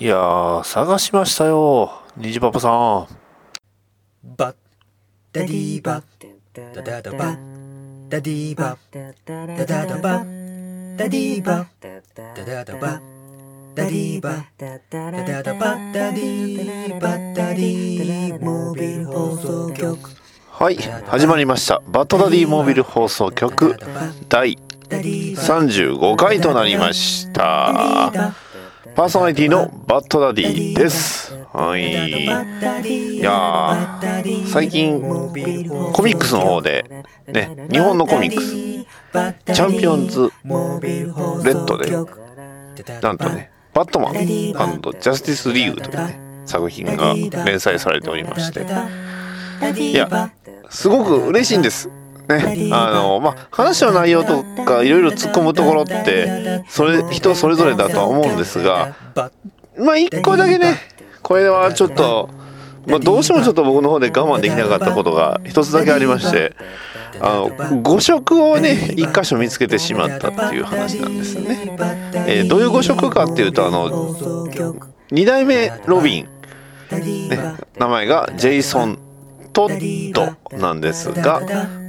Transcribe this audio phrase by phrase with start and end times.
[0.00, 1.92] いやー、探しましたよ。
[2.16, 3.06] 虹パパさん。
[4.34, 4.56] バッ
[5.30, 6.02] ダディーバ
[6.54, 7.36] ダダダバ
[8.08, 10.24] ダディーバダダダバ
[10.96, 12.00] ダディーバダ
[12.34, 13.00] ダダバ
[13.74, 19.98] ダディーバダダダバダディーバダディーモービル放送局。
[20.48, 21.82] はい、始まりました。
[21.86, 23.76] バッドダディモービル放送局
[24.30, 24.56] 第
[24.88, 28.49] 35回となりました。
[28.94, 31.34] パーソナリティのバッドダディです。
[31.52, 33.18] はい。
[33.18, 34.00] いや、
[34.46, 38.54] 最近、コミックスの方で、ね、日本のコミックス、
[39.54, 40.28] チャンピオンズレ
[41.52, 41.90] ッドで、
[43.00, 48.66] なんとね、バットマンジャスティスリーグというね、作品が連載されておりまして、
[49.80, 50.30] いや、
[50.68, 51.90] すごく嬉しいんです。
[52.38, 58.94] ね、あのまあ話の内容とかいろいろ突っ込むところってそれ人それぞれだとは思うんですが
[59.78, 60.76] まあ一個だけね
[61.22, 62.30] これはちょっと、
[62.86, 66.54] まあ、どうしてもちょっと僕の方で我慢できなかったことが一つだけありまして
[67.20, 71.76] あの誤色をね一箇所見つけてしまったっていう話なんですよね。
[72.26, 73.88] えーどういう誤色かっていうとあの
[75.10, 76.28] 2代目ロビン、
[77.28, 78.98] ね、名前がジェイソン・
[79.52, 81.40] トッドなんですが、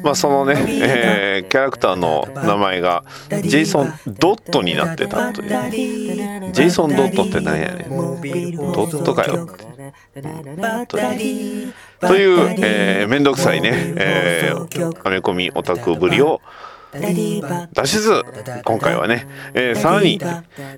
[0.04, 6.52] まあ、そのね、 えーキャラクターの名前がジェイソン・ドットになってたという。
[6.54, 7.90] ジェイソン・ドットって何やねん。
[7.90, 9.48] ドットかよ。
[9.52, 16.42] ってうんというという、えー、めんどくさいね、えー、アメコミオタクぶりを
[16.94, 18.24] 出しず
[18.66, 20.20] 今回はね、えーさらに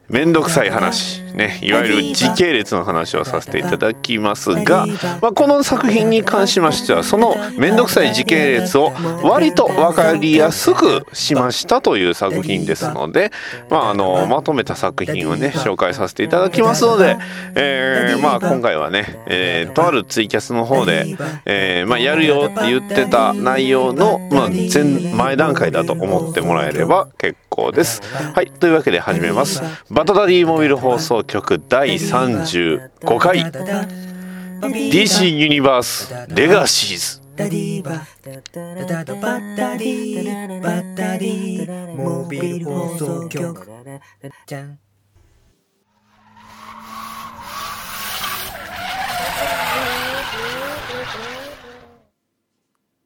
[0.09, 4.85] めんどくさい話、ね、いわゆる時系列の話をさせていただきますが、
[5.21, 8.91] まあ、この作品に関しましてはそのめんどくさい時系列を
[9.23, 13.31] 割と分かりやすくしましたという作品ですので、
[13.69, 17.17] まあ、あのまとめた作品をね紹介させていただきますので、
[17.55, 28.01] えーまあ、今回はね、えーとあるツイキャスの方で、えまあ、やるよって言ってた内容の、ま、前前段階だと思ってもらえれば結構です。
[28.33, 29.61] はい、というわけで始めます。
[29.89, 33.39] バトダディモビル放送局第35回。
[34.61, 37.23] DC ユニバースレガシーズ。
[37.35, 38.05] ダディーバ
[38.51, 43.67] ダダダバダディーバダディーモービル放送局。
[44.45, 44.79] じゃん。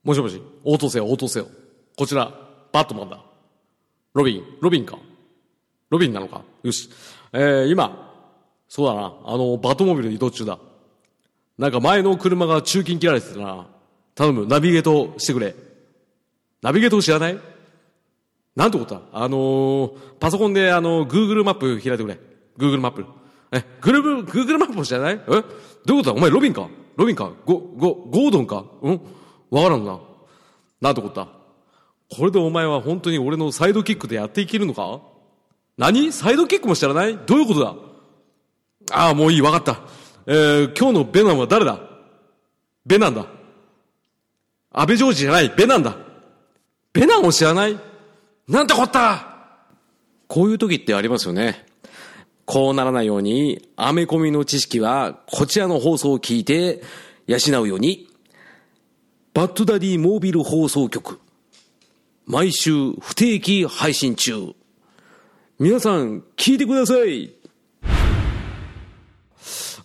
[0.04, 1.48] もしもし、応答せよ、応答せよ。
[1.98, 3.20] こちら、バットマンだ。
[4.14, 4.98] ロビン、ロビンか。
[5.90, 6.42] ロビンなのか。
[6.64, 6.90] よし。
[7.34, 8.14] えー、今、
[8.68, 10.60] そうだな、あの、バットモビル移動中だ。
[11.58, 13.68] なんか前の車が中金切られてたな。
[14.16, 15.56] 頼む、ナビゲートしてくれ。
[16.62, 17.40] ナビゲート知らない？
[18.56, 19.02] なんてことだ？
[19.14, 22.20] あのー、パソコンであの、Google マップ開いてくれ。
[22.58, 23.06] Google マップ。
[23.52, 25.14] え、Google、Google マップも知らない？
[25.14, 25.18] え？
[25.28, 26.14] どういうことだ？
[26.14, 26.68] お前ロビンか？
[26.96, 27.32] ロビンか？
[27.46, 28.66] ゴ、ゴ、ゴードンか？
[28.82, 29.02] うん？
[29.52, 30.00] わからんな。
[30.82, 31.28] なんてことだ？
[32.10, 35.02] これでお前は本当に俺のサイドキックでやっていけるのか？
[35.78, 36.12] 何？
[36.12, 37.18] サイドキックも知らない？
[37.18, 37.76] どういうことだ？
[38.92, 39.82] ああ、もういい、わかった。
[40.26, 41.80] えー、今日のベナンは誰だ？
[42.86, 43.26] ベナンだ。
[44.72, 45.98] 安倍ジョージじゃない、ベナンだ。
[46.94, 47.78] ベナンを知らない？
[48.48, 49.28] なんてこった？
[50.28, 51.66] こういう時ってありますよね。
[52.46, 56.82] こうならないように、アメコミの知識はこちらの放送を聞いて
[57.28, 58.08] 養うように、
[59.34, 61.20] バッドダディモービル放送局。
[62.30, 64.54] 毎週不定期配信中。
[65.60, 67.34] 皆さん、聞いてください。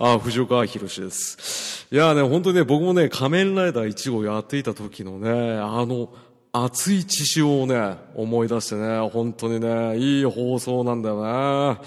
[0.00, 1.86] あ、藤岡弘です。
[1.92, 6.12] いやね、本当にね、僕もね、仮面ライダー1号やっていた時のね、あの、
[6.50, 11.78] 熱い血潮をね、思い出してね、本当にね、いい放送なんだよね。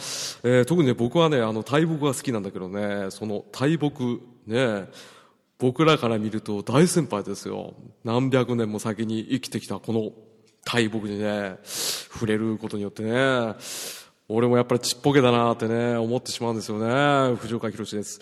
[0.44, 4.88] えー特にね、僕はね、あの、大木が好きなんだけどね、その大木、ね、
[5.58, 7.74] 僕らから見ると大先輩ですよ。
[8.06, 10.12] 何百年も先に生きてきたこの
[10.66, 13.56] 大木にね、触れることによってね、
[14.28, 17.36] 俺もやっぱりちっぽけだなってね、思ってしまうんですよね。
[17.36, 18.20] 藤岡弘です。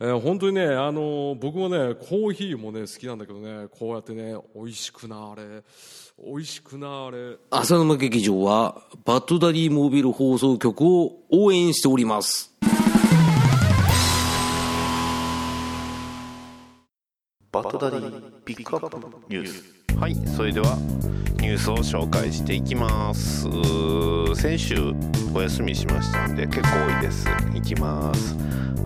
[0.00, 5.62] えー本当にね、あの僕もね、コーヒーもね、好きなんだけどね、こうやってね、美味しくなあれ、
[6.18, 7.36] 美味しくなあれ。
[7.50, 12.52] 浅沼劇場はバッドダディモービル放送局を応援しております。
[17.52, 18.96] バッドダディピックアップ
[19.28, 19.62] ニュース
[19.96, 20.76] はいそれでは
[21.44, 23.46] ニュースを紹介していきます。
[24.34, 24.94] 先週
[25.34, 27.28] お休みしましたんで結構多いです。
[27.54, 28.34] いきます。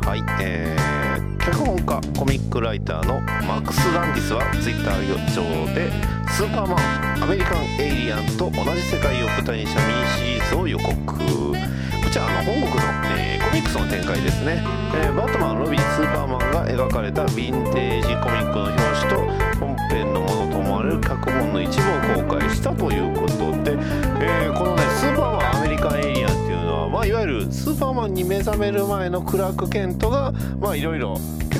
[0.04, 5.88] はいえー、脚本家コミックライターのマックス・ランディスはツイッター上で
[6.32, 10.98] スーパーマンアメリカン・エイリアンと同じ世界を舞台にしたミニシリーズを予告。
[10.98, 12.76] こちらの本国の、
[13.18, 14.62] えーコミックスの展開ですね、
[14.94, 19.16] えーバットマンロビンスーパーマンが描かれたヴィンテージコミックの表紙と
[19.58, 23.72] 本編のものと思われる過去本の一部を公開したということで、
[24.20, 31.16] えーこのねスーパーマンアメリカンエイリアンっていうのは、まあ、いわゆるスーパーマンに目覚める前のクラーク・ケントがまあいろいろ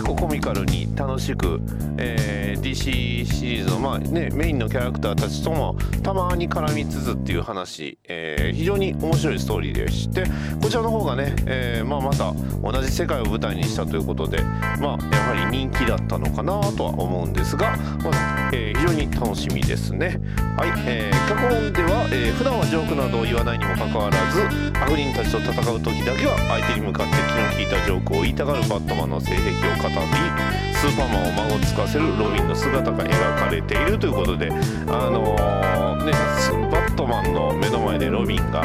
[0.09, 1.61] 構コミカルに楽しく、
[1.99, 10.25] えー DC シリーズの、まあね、メインのキャラクターたちともたまに絡みつつっていう話、えー非常に面白いストーリーでして
[10.61, 12.33] こちらの方がね、えーまあ、また
[12.63, 20.21] 同じ世界を舞台にしたということで、まあ、やはり人気だったのかなとは思うんですが、まあえー非常に楽しみですね。
[20.57, 24.43] はい、えー、脚本では、えー普段はジョークなどを言わないにもかかわらず
[24.79, 27.19] 悪人たちと戦う時だけは相手に向かって気
[27.53, 34.51] の利いたジョークを言いたがるバットマンの性癖を語りスーパーマンを孫つかせるロビンの姿が描かれているということで
[34.87, 38.63] あのーねスバットマンの目の前でロビンが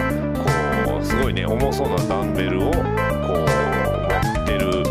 [0.86, 4.84] こうすごいね重そうなダンベルをこう持ってる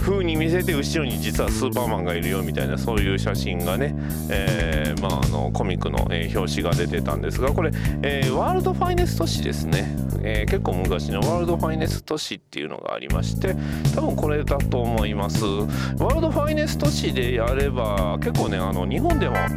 [0.00, 3.94] 風に見せて後ろに実はスーパーマンがいるよみたいなそういう写真がね、
[4.30, 7.70] えーまあ、あのコミックの、えー表紙が出てたんですがこれ、
[8.02, 13.54] えーワールドファイネスト誌ですね、えー結構昔のワールドファイネスト誌っていうのがありまして
[13.94, 15.44] 多分これだと思います。
[15.44, 19.48] ワールドファイネスト誌でやれば結構ねあの日本でもあ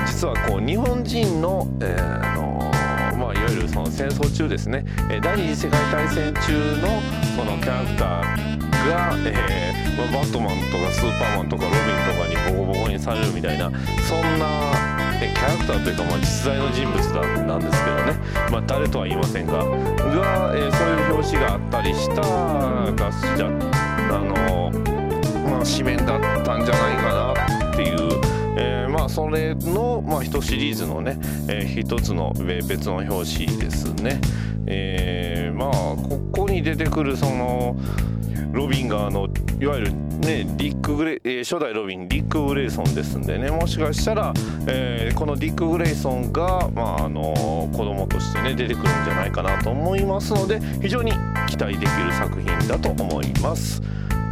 [0.00, 4.84] の実はこう日本人の,、えーあのまあ、いわゆるその戦争中ですね。
[5.22, 7.00] 第二次世界大戦中の
[7.36, 13.70] そのキャラクターが、えーまあバットマンとかスーパーマンとかロビンとかにボコボコにされるみたいな
[14.08, 14.72] そんな、
[15.22, 18.12] えキャラクターというか、まあ、実在の人物なんですけどね、
[18.50, 19.64] まあ、誰とは言いませんがが、
[20.54, 23.50] えーそういう表紙があったりしたがじゃあ
[24.18, 24.70] の
[25.50, 28.20] まあ紙面だったんじゃないかなっていう。
[28.58, 31.18] えーまあそれの、まあ、一シリーズのね、
[31.48, 34.18] えー一つのえー別の表紙ですね。
[34.66, 37.76] えーまあここに出てくるその
[38.56, 39.28] ロビンがあの
[39.60, 44.32] いわゆるねディック・グレ、えー初代ロビンディック・グレイソンですんでねもしかしたら、
[44.66, 51.12] えーこのディック・グレイソンが、まあ、あの子供としてね出てくるんじゃないかなと思いますので非常に
[51.48, 53.82] 期待できる作品だと思います。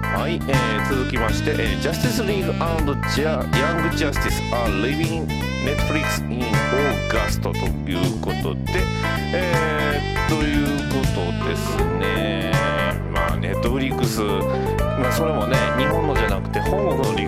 [0.03, 5.27] はい、えー続きまして、えー、Justice League and Ja- Young Justice are leaving
[5.67, 6.41] Netflix in
[7.11, 7.51] August と
[7.91, 8.83] いうことで、
[9.35, 10.95] えーというこ
[11.43, 12.54] とですね。
[13.53, 14.25] まあ、Netflix、
[15.01, 17.25] まあ、それもね、日本のじゃなくて、本国のリ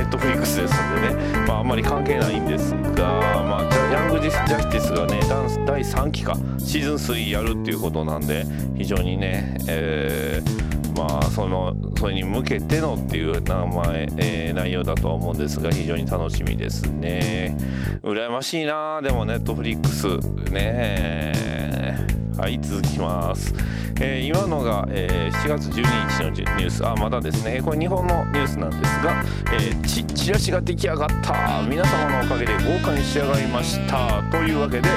[0.00, 3.04] Netflix ですんでね、まあ、あんまり関係ないんですが、
[3.44, 17.56] まあ、ヤングジャスティスがね、ダンス第3期か、シーズン3やるっていうことなんで、非常にね、えーまあそのそれに向けてのっていう名前、えー内容だとは思うんですが非常に楽しみですね。
[18.02, 20.18] 羨ましいなでもネットフリックス
[20.50, 21.32] ね
[22.36, 23.54] はい続きます、
[24.02, 27.60] えー今のが、えー7月12日のニュースあまだですね。
[27.62, 31.62] これ日本のニュースなんですが、えーチチラシが出来上がった。
[31.68, 34.22] 皆様のおかげで豪華に仕上がりました。
[34.30, 34.88] というわけで、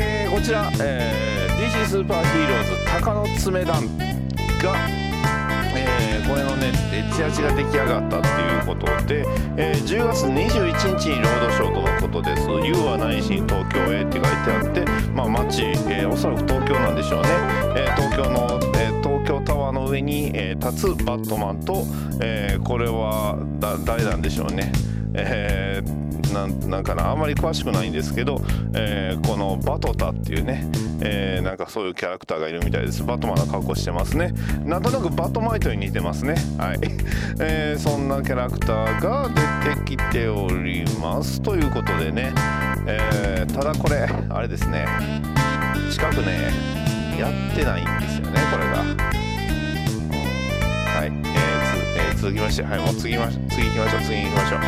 [0.00, 3.82] えーこちら、えー DC スーパーヒーローズ鷹の爪団
[4.62, 4.74] が
[6.28, 9.24] これのねえーチラシが出来上がったっていうことで、
[9.56, 14.84] えー10月21日にロードショーとのことです「You は何しに東京へ」って書いてあって
[15.14, 17.28] まあ街、えーおそらく東京なんでしょうね、
[17.76, 21.84] えー東京の、えー東京タワーの上に、えー立つバットマンと、
[22.20, 24.72] えーこれはだ誰なんでしょうね。
[25.14, 28.40] えーなんなんかなあんまり詳しくないんですけど、
[28.74, 30.64] えーこのバトタっていうね、
[31.00, 33.04] えーなんかそういうキャラクターがいるみたいです。
[33.04, 34.32] バトマンの格好してますね。
[34.64, 36.34] なんとなくバトマイトに似てますね。
[36.58, 36.78] はい、
[37.40, 39.30] えーそんなキャラクターが
[39.64, 41.40] 出てきております。
[41.42, 42.32] ということでね、
[42.86, 44.86] えーただこれあれですね。
[45.90, 46.50] 近くね
[47.18, 48.82] やってないんですよねこれが、
[52.22, 54.58] 続きまして、はい、もう次まし次行きましょう、次行きましょう。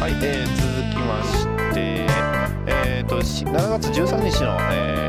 [0.00, 2.06] はい、えー続きまして、
[2.68, 5.08] えーと、7月13日の、え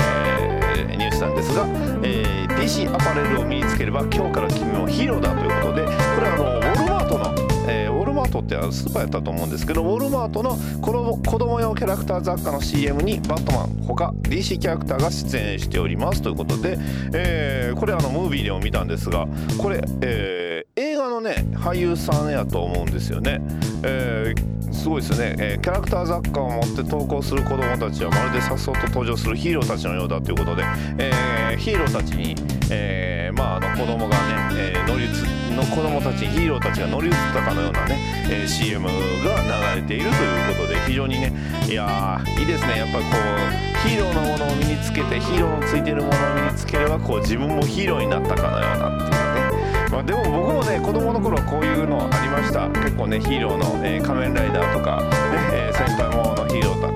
[0.90, 1.68] ーニュースなんですが、
[2.02, 7.36] えー DC アパレルを身につければ今日から君もヒーローだということで、これはあの、ウォルマートの、
[7.70, 16.80] えーウォルマートってスーパーやったと思うんですけど、ウォルマートの子供子供用キャラクター雑貨の CM にバットマン、他 DC キャラクターが出演しておりますということで、
[17.14, 19.28] えーこれあの、ムービーでも見たんですが、
[19.60, 20.45] これ、えー
[21.26, 23.42] ね俳優さんやと思うんですよね、
[23.84, 30.64] えーすごいですね、えーキャラクター雑貨を持って投稿する子供たちはまるでさっそうと登場するヒーローたちのようだということで、
[30.98, 32.36] えーヒーローたちに、
[32.70, 34.18] えーまあ、あの子供が
[34.50, 37.98] ね、えー乗り移の子供たちにヒーローたちが乗り移ったかのようなね、
[38.30, 38.92] えー CM が
[39.76, 41.32] 流れているということで非常にね
[41.70, 42.80] いやいいですね。
[42.80, 43.10] やっぱりこ
[43.86, 49.25] うヒーローのものを身につけてヒーローのついているものを身につければこう自分もヒーローになったかのようなっていう。
[49.96, 52.68] まあでも僕もね子供の頃はこういうのありました。
[52.68, 55.10] 結構ねヒーローの、えー仮面ライダーとか、ね
[55.54, 56.94] えー戦隊もののヒーローとか、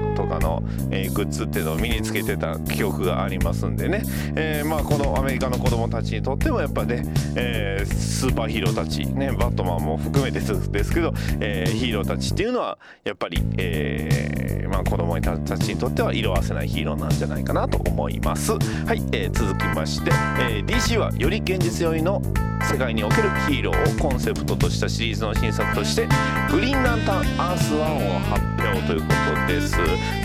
[0.91, 4.03] えーグッズっていうのを身につけてた記憶がありますんでね、
[4.35, 7.03] えーまあこのアメリカの子供たちにとってもやっぱね、
[7.35, 18.51] えースーパーヒーローたちねバットマンも含めてですけど、えーヒーローたちっていうのはやっぱり、えーまあ、子供たちにとっては色あせないヒーローなんじゃないかなと思います。
[18.51, 18.57] は
[18.93, 22.21] い、えー続きまして、えー DC はより現実寄りの
[22.69, 26.07] 世界におけるヒーローをコンセプトとしたシリーズの新作として
[26.51, 29.07] グリーンランタンアースワンを発表というこ
[29.47, 29.77] とです。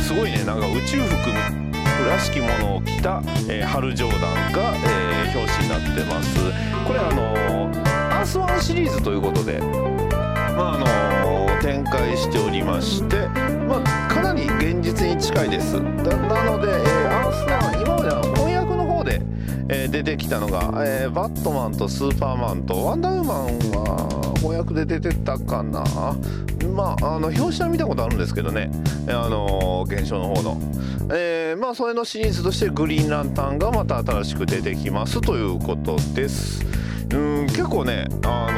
[0.03, 0.34] すごいね。
[0.45, 1.31] なんか宇宙服
[2.09, 6.37] らしきものを着た、えーハル・ジョーダンが、えー表紙になってます。
[6.87, 7.69] これあの
[8.17, 13.17] アースワンシリーズということでまああの展開しておりまして、
[13.67, 15.75] まあ、かなり現実に近いです。
[15.75, 19.21] なので、えーアースワン今までは翻訳の方で、
[19.69, 23.47] えー出てきたのが、えーバットマンとスーパーマンとワンダーウーマン
[23.83, 25.85] は翻訳で出てたかな。
[26.75, 28.71] まああの表紙は見たことあるんですけどね。
[29.09, 30.59] あの現象の方の、
[31.15, 36.65] えーまあそれのシリーズとしてグリーンランタンがまた新しく出てきますということです。
[37.13, 38.51] うん結構ねあ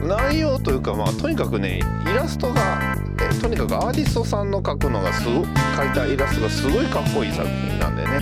[0.00, 1.80] の内容というかまあとにかくね
[2.10, 8.20] イラストがえとにかくアーティストさんの描くのがすご描いたイラストがすごいかっこいい作品なんでね、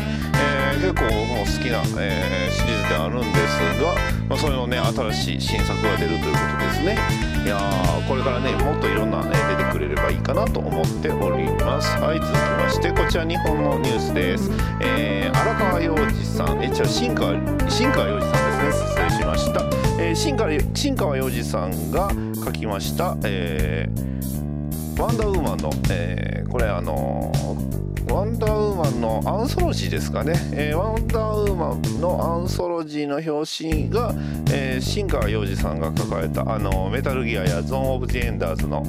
[0.80, 3.94] 結構僕も好きな、えーシリーズであるんですが、
[4.28, 6.98] まあ、それのね新しい新作が出るということですね。
[7.44, 11.88] いやーこれからねもっといろんな、ね、出てくれればいいかなと思っております。
[11.98, 16.62] はい続きましてこちら日本のニュースです、えー荒川洋二さん。
[16.62, 17.34] え違う新川
[17.68, 18.32] 新川洋二さん
[18.66, 18.88] ですね。
[18.88, 19.60] 失礼しました、
[20.00, 22.10] えー新川新川洋二さんが
[22.44, 28.50] 書きました、えーワンダーウーマンの、えーこれあのーワンダー
[29.00, 34.14] ンのアンソロジーですかね、えーワンダーウーマンのアンソロジーの表紙が、
[34.52, 38.82] えー新川洋二さんが書かれたあのメタルギアやゾーン・オブ・ジ・エンダーズの、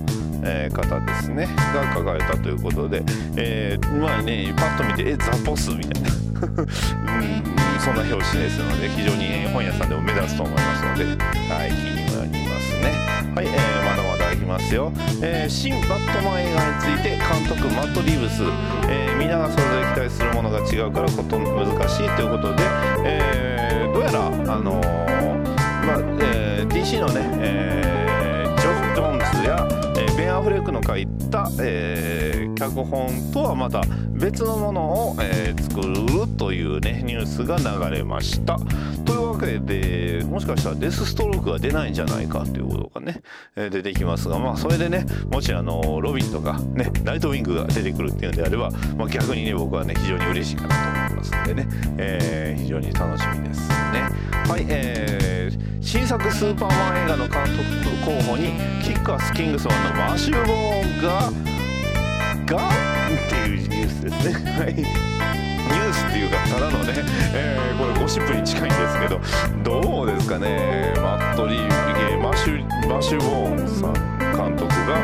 [0.43, 1.47] えー方ですね。
[1.73, 3.03] が書かれたということで、
[3.37, 4.53] えーまあね。
[4.55, 6.09] パッと見てえザ・ボスみたいな。
[6.41, 6.61] うん
[7.79, 12.91] そんな表紙ですので非常に本屋さんでも目立つと思いますので、はい、気になりますね。
[13.35, 13.90] はい、えー
[14.33, 18.43] いきますよ、えー新バットマン映画について監督マット・リーブス、
[18.89, 22.63] えーみんながそれぞれ期待するものが違うからこと難しいということで、
[23.05, 24.73] えーどうやらあの
[25.85, 38.57] まあえー DC のね、えージョフ・ジョンズや、えーベン・アフレックの書いた、えー脚本とはまた別のものを、えー作るというねニュースが流れました。
[39.41, 43.21] けでもしかしたらデスストロークが出ないんじゃないかということがね、
[43.55, 51.67] 出てきますがまあそれでねもしあのロビンとかねナイトウィングが出てくるっていうのであれば、まあ、逆にね僕はね非常に嬉しいかなと思いますんでね、
[51.97, 53.75] えー非常に楽しみですね
[54.47, 61.51] はいえー新作スーパーマン映画の監督候補にキックアス・キングスマンのマシュー・ボーンが
[62.45, 64.51] がっていうニュースですね。
[64.51, 64.75] はい。
[65.71, 66.93] ニュースっていうかただのね、
[67.33, 71.67] えーこれゴシップに近いんですけどどうですかねマット・リー
[72.11, 73.93] えーマシュマシュ・ボーンさん
[74.37, 74.99] 監督が、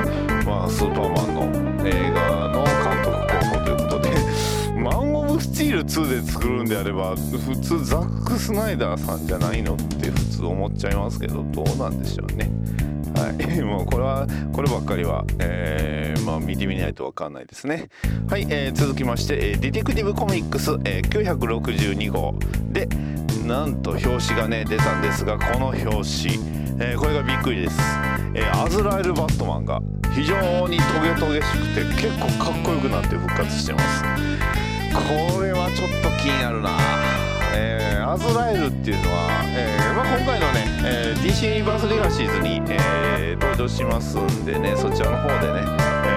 [0.45, 4.09] まあ、スーパーマンの映画の監督候補ということで
[4.79, 12.51] マン・オブ・スチール2で作るんであれば普通ザック・スナイダーさんじゃないのって普通思っちゃいますけどどうなんでしょうね。
[13.17, 17.89] はい、 もうこれはこればっかりは、えーまあ、見てみないとわかんないですね。
[18.29, 22.35] はい、えー続きまして、えディティクティブコミックス、えー962号
[22.69, 22.87] で
[23.45, 25.99] なんと表紙がね出たんですがこの表紙、
[26.79, 27.79] えーこれがびっくりです、
[28.35, 29.81] えーアズラエル・バットマンが
[30.13, 34.03] 非常にトゲトゲしくて結構かっこよくなって復活してます。
[34.93, 37.06] これはちょっと気になるな。
[37.57, 45.61] えーアズライルっていうのは、えーまあ、今回のね、えー DC ユニバースレガシーズに、えー登場しますんでねそちらの方でね、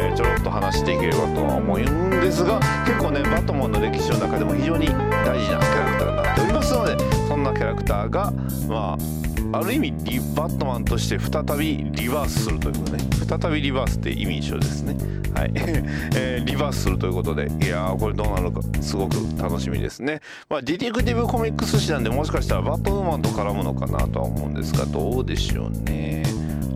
[0.03, 6.97] えーちょろっと話していければとは思うんですが結構ねバットマンの歴史の中でも非常に大事なキャラクターになっておりますので
[7.29, 8.33] そんなキャラクターが
[8.69, 12.99] まあある意味リバットマンとして再びリバースするということね。
[13.27, 14.95] 再びリバースって意味一緒ですね。
[15.35, 15.53] はい、
[16.15, 17.51] えーリバースするということで。
[17.63, 20.21] いやーこれどうなるかすごく楽しみですね。
[20.49, 26.23] まあディティクティブコミックス誌なんでもしかしたらバットウーマンと絡むのかなとは思うんですがどうでしょうね。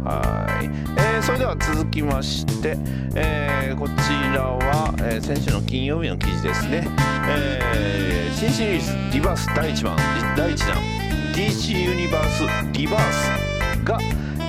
[0.04, 0.66] はい、
[0.98, 2.76] えーそれでは続きまして、
[3.14, 3.94] えーこち
[4.34, 6.86] らは、えー先週の金曜日の記事ですね、
[7.28, 9.96] えー新シリーズリバース第1番
[10.36, 11.03] 第1弾。
[11.34, 12.44] DC ユニバース
[12.78, 13.98] リバースが、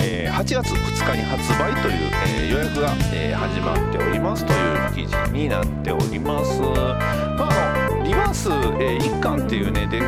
[0.00, 6.60] えー8月2日に発売という、えー予約が、えー始まっておりますという記事になっております。
[6.60, 8.48] まあのリバース、
[8.80, 9.98] え1巻っていうねで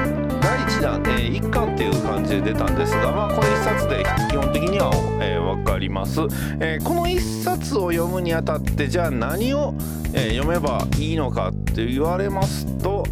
[0.40, 6.20] 第1弾、え1巻っていう感じで出たんですが、まあ、これ1冊で基本的には、え分かります、
[6.60, 9.74] えこの1冊を読むにあたってじゃあ何を、
[10.14, 13.02] え読めばいいのかって言われますと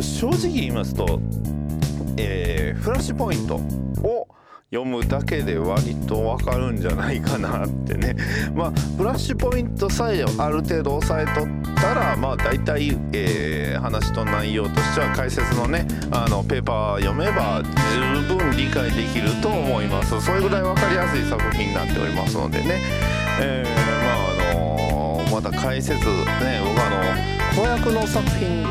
[0.00, 1.20] 正直言いますと、
[2.18, 3.56] えーフラッシュポイント
[4.06, 4.28] を
[4.70, 8.14] 読むだけで割とわかるんじゃないかなってね。
[8.54, 17.62] まあフラッシュポイントさえある程度押さえとったらまあ大体、えー話と内容としては解説のねあのペーパー読めば
[18.26, 20.20] 十分理解できると思います。
[20.20, 22.80] それぐらい分かりやすい作品になっておりますのでね、
[23.40, 23.68] えー
[24.04, 28.68] まああのまた解説ね僕あの子役の作品ね、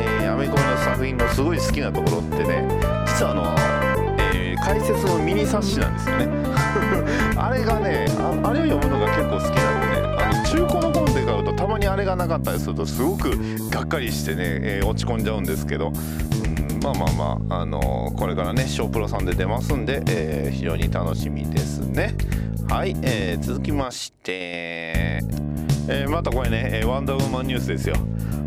[0.00, 2.62] えーアメコミの作品のすごい好きなところってね
[3.08, 3.54] 実はあの、
[4.32, 6.28] えー解説のミニ冊子なんですよね。
[7.36, 8.06] あれがね
[8.44, 13.30] あれを読むのが結構好きなんでねあの中古の本で買うとたまにあれがなかったりするとすごく
[13.70, 22.14] がっかりしてね、えー落ち込んじゃうんですけど、うん、まあまあまあ、あのこれからねショープロさんで出ますんで、えー非常に楽しみですね。
[22.68, 24.32] はい、えー続きまして
[25.88, 27.96] えーまたこれね、えーワンダーウーマンニュースですよ。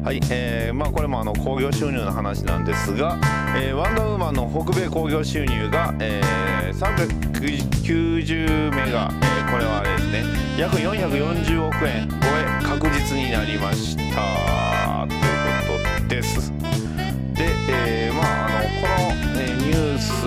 [0.03, 3.19] はい、えーまあこれもあの興行収入の話なんですが、
[3.55, 6.31] えーワンダーウーマンの北米興行収入が、えー
[6.73, 10.23] 390メガ、えーこれはあれですね、
[10.57, 12.19] 約440億円超え
[12.63, 15.19] 確実になりましたという
[15.67, 16.51] ことです。
[16.51, 16.55] で、
[17.69, 18.61] えーまああのこ
[19.35, 20.25] の、えーニュース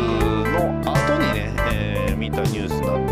[0.53, 3.04] の後にね、えー見たニュースなん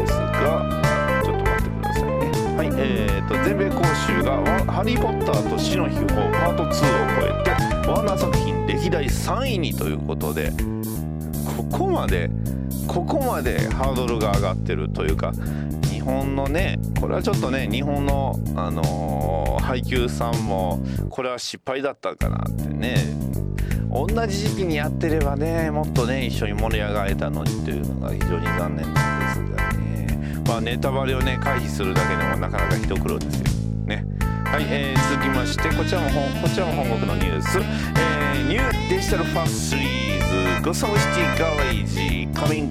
[4.83, 7.51] ハリー・ポッターと死の秘宝パート2」を超えて
[7.89, 10.53] ワーナー作品歴代3位にということで
[11.57, 12.29] ここまで
[12.89, 15.31] ここまでハードルが上がってるというか
[15.89, 22.97] 日本のねこれはちょっとね日本の、あのー配給さんもこれは失敗だったかなってね。
[23.89, 30.43] 同じ時期にやってればねもっとね一緒に盛り上がれたのにというのが非常に残念なんですがね。
[30.49, 33.47] まあネタバレをね回避するだけでもなかなか一苦労ですよ。
[33.87, 34.05] ね。
[34.53, 42.69] はい、えー続きましてこちらも本こちらも本国のニュース、えーニューデジタルファーストシリーズ「ゴサムシティガレージ Coming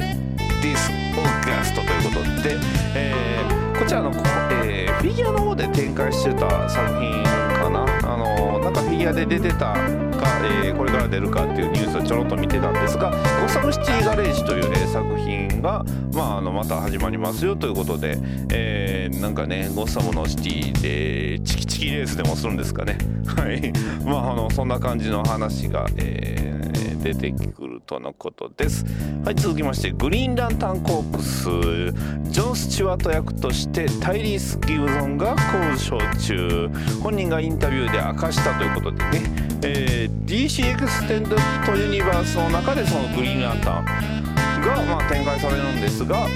[0.62, 0.78] This
[1.18, 2.58] August」ということで、
[2.96, 4.18] えーこちらの、こ
[4.64, 7.84] えーフィギュアの方で展開してた作品かな？
[8.14, 9.74] あのなんかフィギュアで出てた
[10.22, 18.18] か、えーこれから出るかっていうニュースをちょろっと見てたんですが「ゴサムシティガレージ」という、えー作品が、まあ、あのまた始まりますよということで、
[18.52, 22.98] えーなんかねゴサムのシティでチキチキレースでもするんですかね。
[23.38, 23.72] はい。
[24.04, 26.52] まああのそんな感じの話が、えー
[27.02, 28.86] 出てくるとのことです。
[29.26, 31.46] はい続きましてグリーンランタンコープス
[32.30, 35.36] ジョン・スチュワート役としてタイリース・ギブソンが
[35.76, 36.70] 交渉中。
[37.02, 43.86] 本人がインタビューで明かしたということでね、えー DC エクステンデッドユニバースの中でそのグリーンランタン
[44.62, 46.30] が、まあ、展開されるんですが、まあ、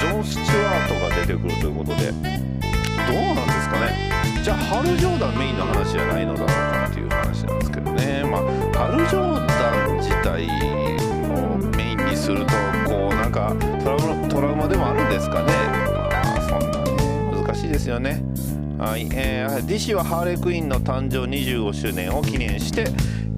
[0.00, 4.12] ジョン・スチュワートが出てくるということでどうなんですかね。
[4.44, 8.22] じゃあハル・ジョーダンメインの話じゃないのだろうかっていう話なんですけどね。
[8.30, 8.42] まあ
[8.78, 10.46] ハル・ジョーダン自体
[11.34, 12.52] をメインにすると
[12.86, 15.52] こうなんかトラウマトラウマでもあるんですかね。
[15.92, 18.22] まあそんなね難しいですよね。
[18.82, 22.86] はい、えー、DC はハーレークイーンの誕生25周年を記念して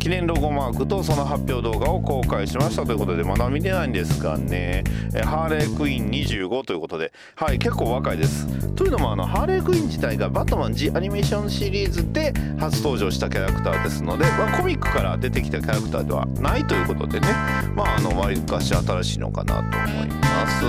[0.04, 4.84] 記念ロゴマークとその発表動画を公開しましたということでまだ見てないんですがね、
[5.24, 7.10] ハーレークイーン25ということで。
[7.36, 8.46] はい結構若いです。
[8.74, 17.28] というのもあのハーレークイーン自体がバットマン G アニメーションシリーズで初登場したキャラクターですので、まあ、コミックから出てきたキャラクターではないということでね。
[17.74, 20.64] まああの割かし新しいのかなと思います。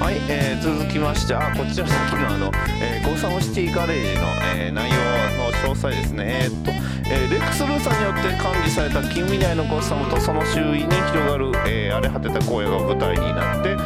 [0.00, 6.40] はい、えー続きましてあこちらさっきのあの、えーゴーサムシティガレージの、えー内容の詳細ですね。
[6.44, 6.72] えーっと、
[7.14, 13.76] えーレックス・ルーサーによって管理された近未来のゴッサムとその周囲に広がる、えー荒れ果てた荒野が舞台になって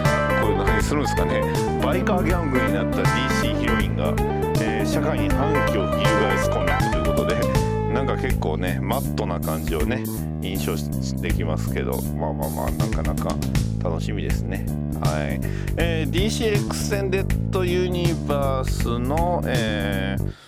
[0.41, 1.41] こういうの何するんですかね。
[1.83, 4.15] バイカーギャングになった DC ヒロインが、
[4.63, 10.05] えー社会に反旗を翻すコミックということでなんか結構ねマットな感じをね
[10.41, 10.77] 印象
[11.21, 13.37] できますけどまあまあまあなかなか
[13.83, 14.65] 楽しみですね。
[15.03, 15.41] はい、
[15.77, 20.47] えー DC エクセンデッドユニバースの、えー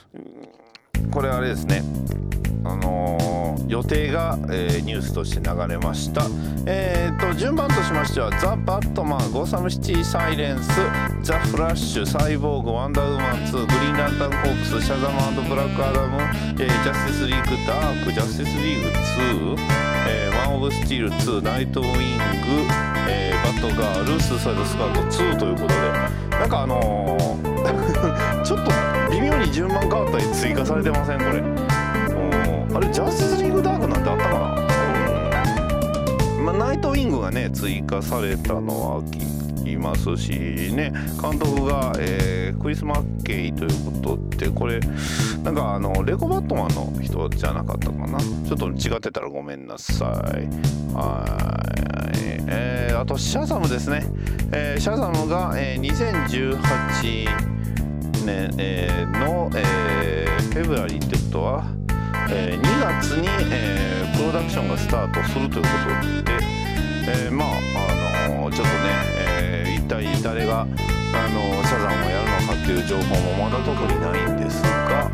[1.11, 1.83] これあれですね。
[2.69, 6.25] あのー予定が、えーニュースとして流れました、
[6.65, 10.71] えー、と順番としましては「ザ・バットマン」「ゴッサム・シティ・サイレンズ」
[11.23, 16.19] 「ザ・フラッシュ」「サイボーグ」「ワンダーウーマン2」「グリーンランタン・コープス」「シャザム」「ブラック・アダム」
[16.59, 19.59] えージャスティス・リーグ・ダーク」「ジャスティス・リーグ2」
[20.09, 21.95] えーマン・オブ・スティール2」「ナイト・ウィング」
[23.09, 26.29] えーバットガール」「スーサイド・スクワッド2」ということで。
[26.39, 27.49] なんかあのー
[28.45, 28.71] ちょっと
[29.11, 31.68] 微妙に順番変わったり追加されてませんこれ。
[32.79, 34.55] あれジャスティスリーグダークなんてあったか
[36.39, 36.43] な？
[36.45, 40.31] まあナイトウィングがね追加されたのは聞きますし
[40.73, 40.93] ね。
[41.21, 43.71] 監督が、えークリス・マッケイという
[44.03, 44.79] ことでこれ
[45.43, 48.17] なんかあのレゴバットマンの人じゃなかったかな？
[48.21, 50.07] ちょっと違ってたらごめんなさい。
[50.95, 52.19] はい。
[52.47, 54.05] えーあとシャザムですね、
[54.53, 57.27] えーシャザムが、えー2018
[58.25, 61.65] 年、えーの、えーフェブラリーってことは、
[62.31, 65.69] えー2月に、えープロダクションがスタートするというこ
[66.25, 66.39] とで、
[67.27, 67.49] えーまあ
[68.27, 70.69] あのちょっとね、えー一体誰が、あの
[71.65, 75.11] シャザムをやるのかっていう情報もまだ特にないんですが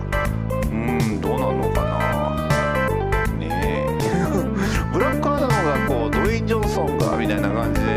[0.70, 3.38] うんどうなんのかな。
[3.38, 3.86] ねえ。
[4.92, 7.94] ブラックアダムがこうドウェイン・ジョンソンがみたいな感じでね、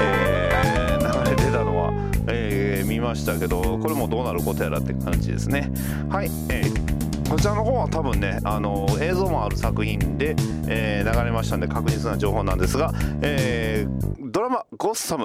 [0.00, 1.92] えー流れてたのは、
[2.26, 5.70] え見ましたけどこれもどうなることやらって感じですね。
[6.10, 7.01] はい、えー
[7.32, 10.36] こちらの方は多分ねあの映像もある作品で、
[10.68, 12.92] えー流れましたんで確実な情報なんですが、
[13.22, 15.24] えードラマ「ゴッサム」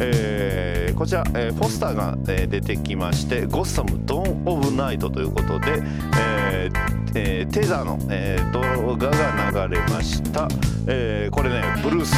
[0.00, 5.82] えーこちら、えーポスターが、えー出てきまして「ゴッサムドン・オブ・ナイト」ということで、
[6.18, 10.48] えーえーテザーの、えー動画が流れました、
[10.86, 12.12] えーこれねブルース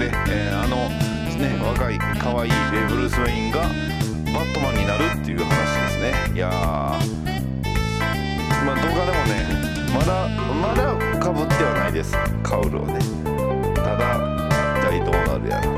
[0.00, 0.76] ね、えーあの
[1.38, 6.34] ね若い可愛いえーブルース・ウェインがバットマンになるっていう話ですね。
[6.34, 6.98] いや
[8.64, 12.16] まあ動画でもねまだまだかぶってはないです。
[12.42, 12.98] カウルをね。
[13.74, 14.16] ただ
[14.78, 15.48] 一体どうなる。
[15.48, 15.68] やら、え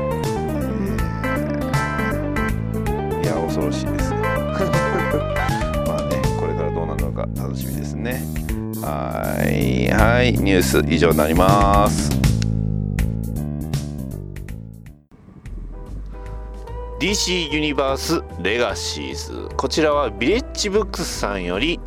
[3.21, 3.23] ー。
[3.23, 4.13] いや恐ろしいです。
[5.85, 8.23] まあねこれからどうなるのか楽しみですね。
[8.81, 12.09] はいはいニュース以上になります。
[16.99, 21.79] DC ユニバースレガシーズこちらはビレッジブックスさんより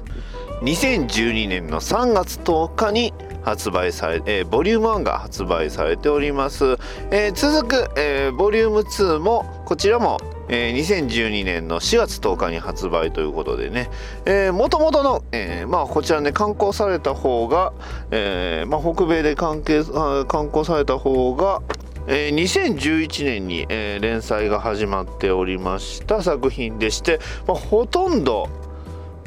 [0.63, 6.77] 2012年の3月10日に発売され、えーボリューム1が発売されております、
[7.11, 10.19] えー続く、えーボリューム2もこちらも、
[10.49, 13.89] えー2012年の4月10日に発売ということでね、
[14.27, 17.73] えー、元々の、えーまあ、こちらね刊行された方が、
[18.11, 19.85] えーまあ、北米で関係
[20.27, 21.63] 刊行された方が
[22.09, 28.49] えー2011年に、えー連載が始まっておりました作品でして、まあ、ほとんど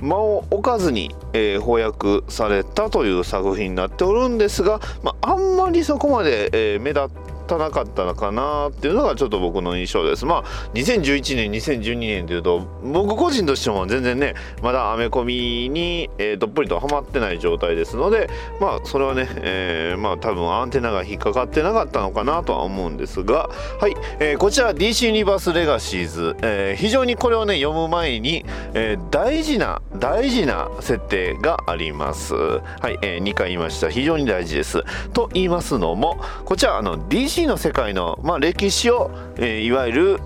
[0.01, 7.09] 間を置かずに、えー翻訳されたという作品になっておるんですが、まあ、あんまりそこまで、えー目立
[7.51, 10.25] たなかったのかなっていうのがちょっと僕の印象です。
[10.25, 32.33] まあ2011年2012年というと僕個人としても全然ねまだアメコミに、えーどっぷりとはまってない状態ですのでまあそれはね、えーまあ多分アンテナが引っかかってなかったのかなとは思うんですがはい、えーこちら DC ユニバースレガシーズ、えー非常にこれをね読む前に、えー大事な大事な設定があります。
[32.33, 33.89] はい、えー2回言いました。
[33.89, 34.83] 非常に大事です。
[35.13, 40.19] と言いますのもこちらあの DC の世界の、まあ、歴史を、えーいわゆる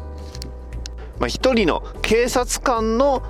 [1.19, 3.23] まあ、一人の警察官の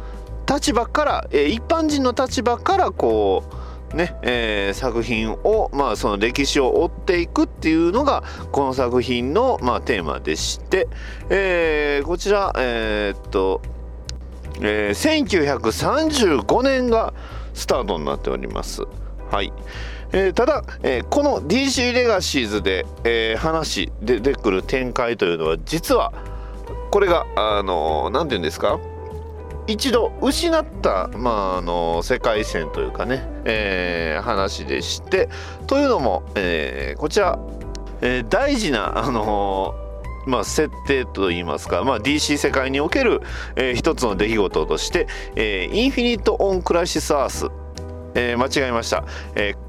[0.49, 3.43] 立場から、えー一般人の立場からこ
[3.93, 10.87] うね、えー作品をまあその歴史を追っていくっていうのがこの作品のまあテーマでして、
[11.29, 13.61] えーこちらえーっと、
[14.61, 17.13] えー1935年が
[17.53, 18.83] スタートになっております。
[19.31, 19.53] はい。
[20.11, 26.13] えーただ、えーこの DC レガシーズで、えー話出てくる展開というのは実は
[26.91, 28.79] これがあの何て言うんですか？
[29.67, 35.27] 一度失った、まあ、あの世界線というかね、えー話でして
[35.67, 37.39] というのも、えーこちら、
[38.01, 39.73] えー大事なあの
[40.27, 43.21] まあ、設定といいますか、まあ、DC 世界における、
[43.55, 47.47] えー一つの出来事として、えーインフィニット・オン・クライシス・アース、
[48.15, 49.03] えー間違えました、
[49.35, 49.64] えー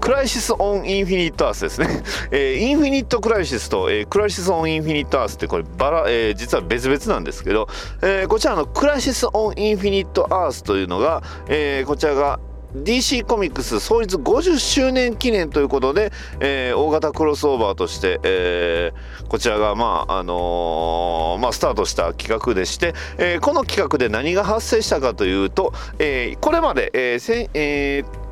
[0.00, 2.02] クライシス・オン インフィニット・アースですね。
[2.30, 7.68] えーインフィニット・クライシスと、えークライシス・オン・インフィニット・アースってこれバラ、えー実は別々なんですけど、
[8.02, 12.38] えこちらのクライシス・オン・インフィニット・アースというのが、えこちらが
[12.76, 28.27] DC コミックス創立50周年記念ということで、えー大型クロスオーバーとして、えーこちらが、まああのーまあ、スタートした企画でして、えーこの企画で何が発生したかというと、えーこれまで、えーせえー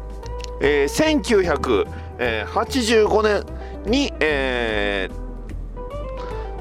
[0.60, 5.26] えー1985年に、えー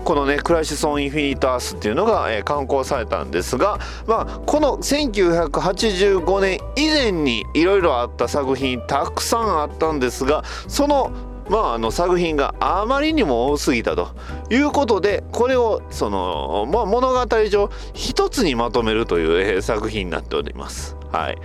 [0.05, 11.11] このね「クライシス・オン・インフィニット・アース」っていうのが、えー刊行されたんですが、まあ、この1985年以前にいろいろあった作品たくさんあったんですがその
[11.49, 14.09] まあ、あの作品があまりにも多すぎたと
[14.49, 20.95] いうことでこれをその、まあ、物語上一つにまとめるという、えー作品になっております。
[21.11, 21.37] はい、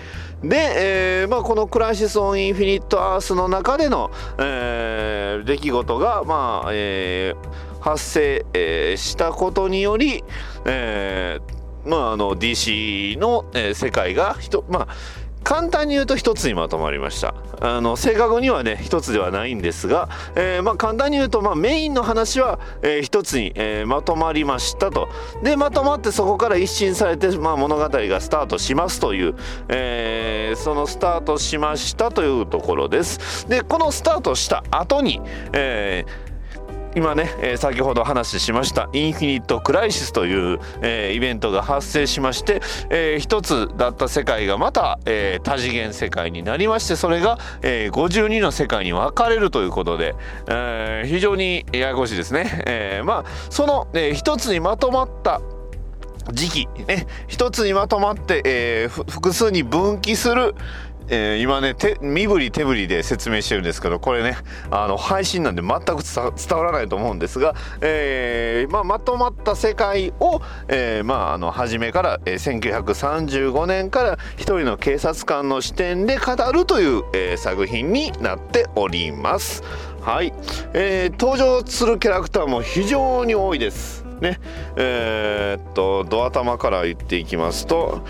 [0.43, 10.23] で、えーまあ、この「クライシス・オン・インフィニット・アース」の中での、えー出来事が、まあえー発生、えーしたことにより、
[10.67, 14.89] えーまあ、あの DC の、えー世界がひと、まあ、
[15.43, 17.35] 簡単に言うと一つにまとまりました。
[17.61, 25.09] あの正確にはね一つではないんですが、えーまあ、簡単に言うと、まあ、メインの話は、えー一つに、えーまとまりましたと。
[25.43, 29.35] でまとまってそこから一新されて、まあ、物語がスタートしますという、
[29.69, 33.49] えそのスタートしましたというところです。
[33.49, 35.21] でこのスタートした後に、
[35.53, 36.30] えー
[36.97, 50.15] 今ね、えー先ほど話しましたインフィニット・クライシスという、えーイベントが発生しまして、えー一つだった世界がまた、えー多次元世界になりましてそれが、えー52の世界に分かれるということで、
[50.49, 52.63] えー非常にややこしいですね。
[52.67, 55.41] えーまあその、えー一つにまとまった
[56.33, 60.55] 時期、ね、一つにまとまって、えー複数に分岐する、
[61.11, 64.37] えー今ね手身振り手振りで説明してるんですけどこれね
[64.71, 79.63] あの配信なんで全く伝わらないと思うんですが、えーまあ、まとまった世界を、えーまあ、あの初めから、えー1935年から一人の警察官の視点で語るという、えー作品になっております。
[80.01, 80.33] はい、
[80.73, 84.05] えー登場するキャラクターも非常に多いです。
[84.21, 84.39] ね、
[84.77, 88.03] えーっとドア玉から言っていきますと、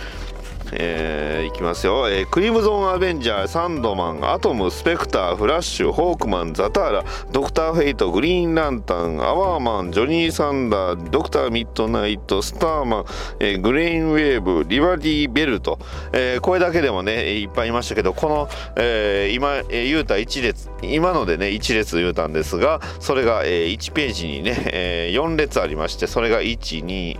[0.73, 13.05] えーいきますよ、えークリムゾン・アベンジャーサンドマンアトムスペクターフラッシュホークマンザターラドクター・フェイトグリーン・ランタンアワーマンジョニー・サンダードクター・ミッドナイトスターマン、
[13.41, 15.79] えーグレイン・ウェーブリバディ・ベルト、
[16.13, 27.19] えーこれだけでもねいっぱいいましたけどこの、えー今、えー言うた1列今のでね1列言うたんですがそれが、えー1ページにね、え4列ありましてそれが12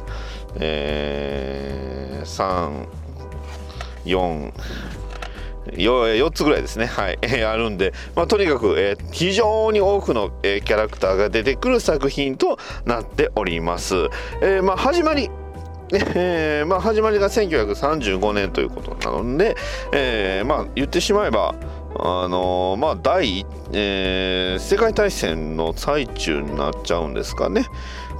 [0.57, 3.00] えー
[4.05, 4.53] 4,
[5.67, 13.95] 4つぐらいですね、はい、 あるんで、まあ、とにかく、えー非常に多くの、えーキャラクターが出てくる作品となっております。
[14.41, 15.31] えーまあ、始まり。
[16.15, 19.57] えーまあ、始まりが1935年ということなので、
[19.93, 21.53] えーまあ、言ってしまえば、
[21.99, 27.67] あのーまあ第、え世界大戦の最中になっちゃうんですかね、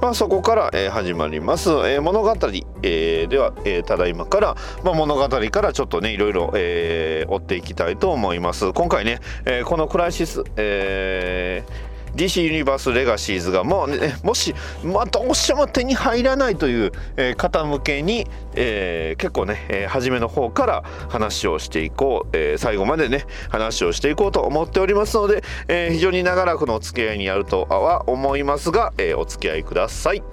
[0.01, 2.35] まあ、そこから、え始まります、え物語、
[2.81, 8.73] えでは、えただいまから、まあ、物語からちょっとねいろいろ、え追っていきたいと思います。
[8.73, 30.23] 今回ね、えこのクライシス、えー DC ユニバースレガシーズがもうねもし、まあ、どうしても手に入らないという、え方向けに、えー結構ね、えー初めの方から話をしていこう、えー最後までね話をしていこうと思っておりますので、えー非常に長らくのお付き合いになるとは思いますが、えーお付き合いください。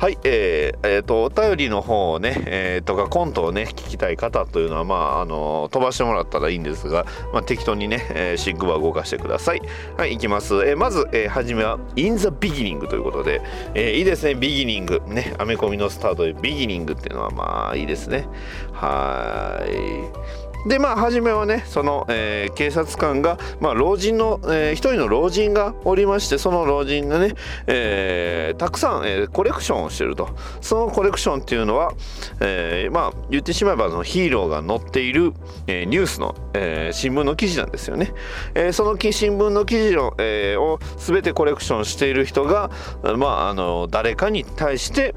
[0.00, 9.60] はい、えーえーとお便りの方をね、えーとかコントをね聞きたい方というのはまああの飛ばしてもらったらいいんですが、まあ、適当にね、えーシッグバー動かしてください。
[9.98, 10.54] はい、いきます。
[10.66, 13.42] えーまず、えー初めは In the Beginning ということで、
[13.74, 15.02] えーいいですね、ビギニング。
[15.06, 18.26] ね、アメコミのスタートでビギニングっていうのはまあいいですね。
[18.72, 20.49] はーい。
[20.66, 27.34] でまあ初めはねその、えー警察官が、まあ、老人の、えー一人の老人がおりましてその老人がね、
[27.66, 30.28] えーたくさん、えコレクションをしてると。
[30.60, 31.92] そのコレクションっていうのは、
[32.40, 35.32] えまあ言ってしまえばあのヒーローが載っている、
[35.66, 38.12] えニュースの、え新聞の記事なんですよね、
[38.54, 42.70] えその新聞の記事の、えーを全てコレクションしている人が、
[43.16, 45.14] まあ、あの誰かに対して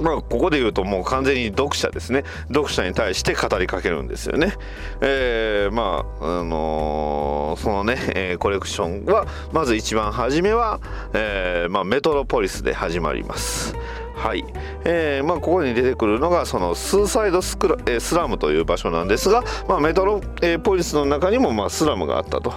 [0.00, 4.54] まあ、ここで言うともう完全に読者ですね読者に対して語りかけるんですよね。
[5.00, 10.80] えーまああのーそのね、えーコレクションはまず一番初めは、
[11.12, 13.74] えーまあ、メトロポリスで始まります。
[14.14, 14.44] はい
[14.84, 22.52] えーまあ、ここに出てくるのがそのスーサイドスクラ、えースラムという場所なんですが、まあ、メトロ、えーポリスの中にも、まあ、スラムがあったと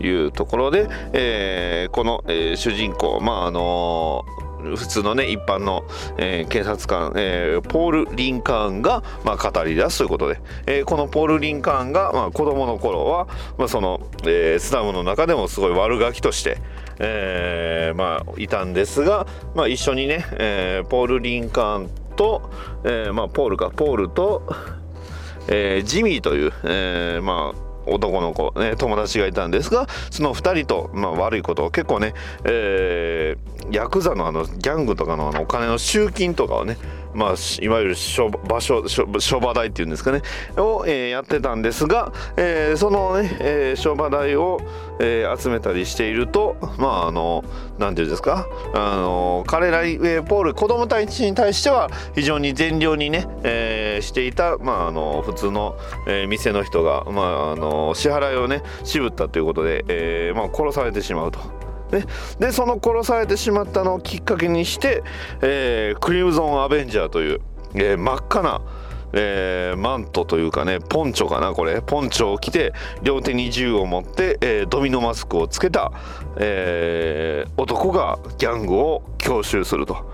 [0.00, 4.24] いうところで、えーこの、えー主人公、まああの
[4.76, 5.84] 普通のね一般の、
[6.18, 16.58] えー警察官、えーポール・リンカーンが、まあ、語り出すということで、えーこのポール・リンカーンが、まあ、子供の頃は、まあそのえースラムの中でもすごい悪ガキとして、
[16.98, 22.50] えーまあ、いたんですが、まあ、一緒にね、えーポール・リンカーンと、
[22.84, 24.42] えーまあ、ポールかポールと、
[25.48, 32.14] えージミーという、えーまあ男の子、ね、友達がいたんですがその2人と、まあ、悪いことを結構ね、
[32.44, 36.76] えーヤクザのあのギャングとかのあのお金の集金とかをね、
[37.14, 40.22] まあ、いわゆる処場所処処場代っていうんですかね
[40.56, 44.60] を、えーやってたんですが、えーそのね、えー場代を、
[45.00, 47.44] えー集めたりしているとまああの
[47.78, 48.46] なんていうんですか？
[48.74, 61.38] あの彼ら、えーポール子供たちに対しては非常に善良にね、えーしていた、まあ、あの普通の、えー店の人が、まあ、あの支払いをね渋ったということで、えーまあ、殺されてしまうと。
[61.92, 62.04] ね、
[62.38, 65.02] でその殺されてしまったのをきっかけにして、
[65.42, 67.40] えークリムゾン・アベンジャーという、
[67.74, 68.62] えー真っ赤な、
[69.12, 71.82] えーマントというかねポンチョかなこれ。
[71.82, 72.72] ポンチョを着て
[73.02, 75.92] 両手に銃を持って、えドミノマスクをつけた、
[76.36, 80.10] え男がギャングを強襲すると。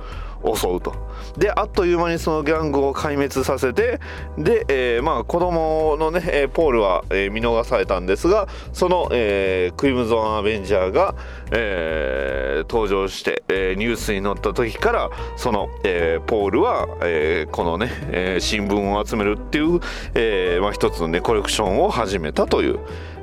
[0.54, 0.94] 襲うと
[1.36, 4.00] であっという間にそのギャングを壊滅させて
[4.38, 11.14] で、えーまあ子供のねえーポールは、えー見逃されたんですがその、えークリムゾン・アベンジャーが、
[11.52, 19.80] えー登場して、えーニュースに載った時からその、えーポールは、えーこのね、えー新聞を集めるっていう、
[20.14, 22.78] えーまあ、一つのねコレクションを始めたという。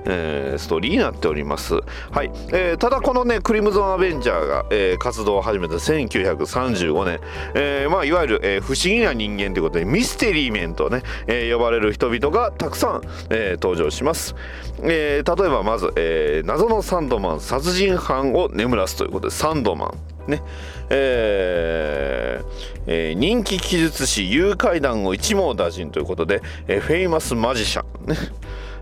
[0.05, 1.75] えーストーリーになっております、
[2.11, 2.31] はい。
[2.51, 7.19] えーただこのねクリムゾン・アベンジャーが、えー活動を始めた1935年、
[7.55, 14.35] えーまあ、いわゆる、えー不思議な人間ということでミステリーメンとね、えー呼ばれる人々がたくさん、えー登場します、
[14.81, 19.93] えー例えばまず、えー謎のサンドマン殺人犯を眠らすということでサンドマ
[20.27, 20.41] ンね。
[20.89, 22.45] えー
[22.87, 28.17] えー人気記述師誘拐団を一網打尽ということで、えーフェイマスマジシャンね。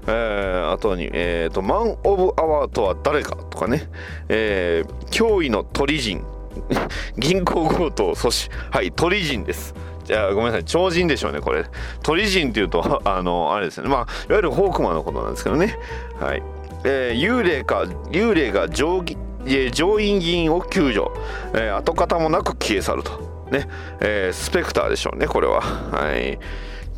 [0.08, 3.90] えーあとに、えーと「マン・オブ・アワーとは誰か」とかね、
[4.30, 6.24] えー驚異の鳥人。
[7.18, 8.52] 銀行強盗阻止。
[8.72, 9.74] はい鳥人です。
[10.04, 10.64] じゃあごめんなさい。
[10.66, 11.66] 超人でしょうねこれ。
[12.04, 13.88] 鳥人っていうと あのあれですね。
[13.88, 15.78] まあいわゆるホークマンのことなんですけどね。
[16.20, 16.44] はい、
[16.84, 19.02] えー幽霊か幽霊が上
[19.72, 21.08] 上院議員を救助、
[21.54, 23.12] えー跡形もなく消え去ると。
[23.52, 23.68] ね、
[24.02, 25.62] えースペクターでしょうねこれは。
[25.62, 26.38] はい。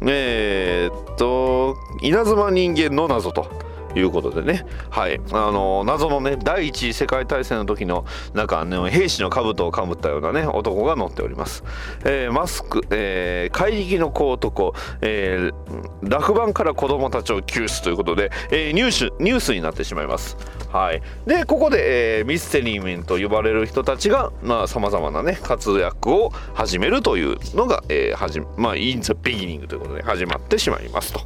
[0.01, 3.63] えーっと稲妻人間の謎と
[3.95, 11.63] いうことでね、はい、あの謎のね第一次世界大戦の時のなんか、ね、兵士の兜をかぶったようなね男が乗っております、
[12.05, 15.53] えーマスク、えー怪力の小男、えー
[16.01, 20.37] 落盤から子供たちを救出ということで、えーニュースニュースになってしまいます。
[20.73, 24.31] はい、でここで、えーミステリーメンと呼ばれる人たちが
[24.67, 31.21] さまざ、まなね活躍を始めるというのが、えーはじまあ、インザビギニングということで始まってしまいますと。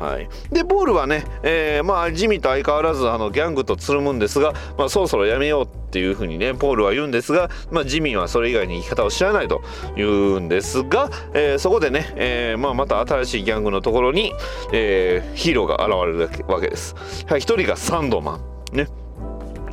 [0.00, 9.62] はい、でボールはね、えーまあ、ジミーと相変わらずあのギャングとつるむんですが、まあ、そろそろやめようっていうふうにねポールは言うんですが、まあ、ジミーはそれ以外に生き方を知らないと
[9.96, 14.32] 言うんですが、えーそこでね、えーまあ、また新しいギャングのところに、
[14.72, 16.96] えーヒーローが現れるわけです。
[17.26, 18.88] はい、一人がサンドマンね。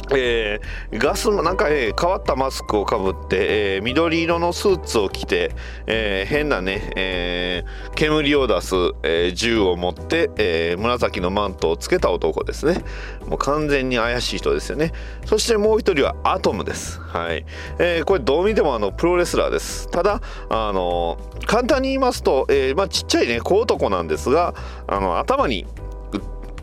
[0.09, 5.51] えーガスなんか、えー変わったマスクをかぶって、えー緑色のスーツを着て、
[5.85, 12.85] えー変なね、えー煙を出す、えー銃を持って、えー紫のマントをつけた男ですね。
[13.27, 14.93] もう完全に怪しい人ですよね。
[15.25, 17.01] そしてもう一人はアトムです。
[17.01, 17.45] はい、
[17.79, 19.91] えーこれどう見てもあのプロレスラーです。
[19.91, 24.53] ただあの簡単に言いますと、えーまあ、ちっちゃいね小男なんですが
[24.87, 25.65] あの頭に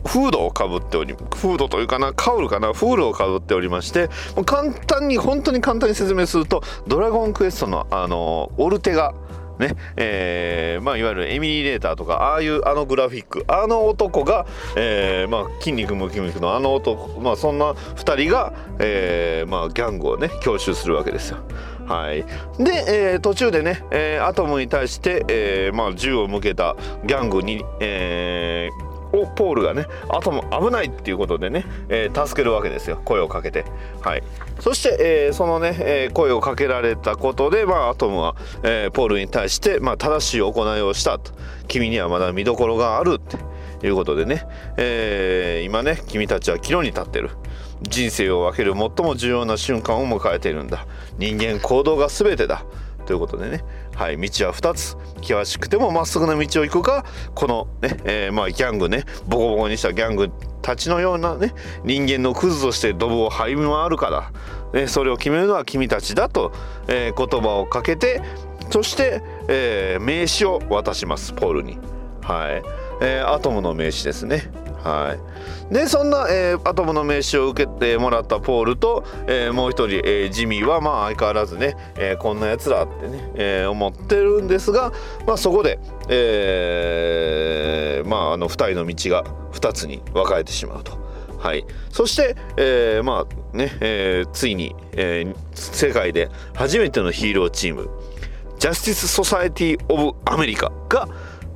[0.05, 4.09] フードをかぶっておりフードというかなカウルかなフールをかぶっておりまして
[4.45, 9.13] 簡単に本当に簡単に説明すると「ドラゴンクエストの」あのオルテガ
[9.59, 21.37] ねえーまあ、いわゆるエミリー・レーターとかああいうあのグラフィックあの男が、えーまあ、筋肉ムキムキのあの男、まあ、そんな2人が、えーまあ、ギャングをね強襲するわけですよ。
[21.85, 22.25] はい、
[22.61, 28.84] で、えー途中でね、えーアトムに対して、えーまあ、銃を向けたギャングに、えー
[29.35, 32.99] ポールがねアトム危ないっていうことでね、えー助けるわけですよ。
[33.05, 33.65] 声をかけて。
[34.01, 34.23] はい。
[34.59, 41.31] そして、えーそのね、えー声をかけられたことで、まあ、アトムは、えポールに対して、まあ、正しい行いをしたと。
[41.67, 44.45] 君にはまだ見どころがあるっていうことでね、
[44.77, 47.31] え今ね君たちは岐路に立ってる。
[47.81, 50.87] 人生を分ける最も重要な瞬間を迎えているんだ。
[51.17, 52.65] 人間行動が全てだ。
[53.05, 53.63] ということでね、
[53.95, 54.97] はい、道は2つ。
[55.21, 57.05] 険しくてもまっすぐな道を行くか。
[57.33, 59.05] このね、えーまあ、ギャングね。
[59.27, 60.29] ボコボコにしたギャング
[60.61, 61.53] たちのようなね
[61.83, 64.31] 人間のクズとしてドブを這い回るかだ、
[64.73, 66.51] ね、それを決めるのは君たちだと、
[66.87, 68.21] えー言葉をかけて
[68.71, 71.33] そして、えー名刺を渡します。
[71.33, 71.77] ポールに。
[72.21, 72.63] はい。
[73.01, 74.51] えーアトムの名刺ですね。
[74.85, 75.17] は
[75.71, 84.91] い、でそんな、えーアトムの名刺を受けてもらったポールと、えーもう一人、えージミーはまあ相変わらずね、えーこんなやつらってね、えー思ってるんですが、
[85.25, 85.79] まあ、そこで、
[86.09, 89.23] えーまあ、あの2人の道が
[89.53, 91.03] 2つに分かれてしまうと。
[91.39, 97.89] はい、そして、えーまあねえーついに、えー世界で初めてのヒーローチーム
[98.59, 101.07] ジャスティス・ソサエティ・オブ・アメリカが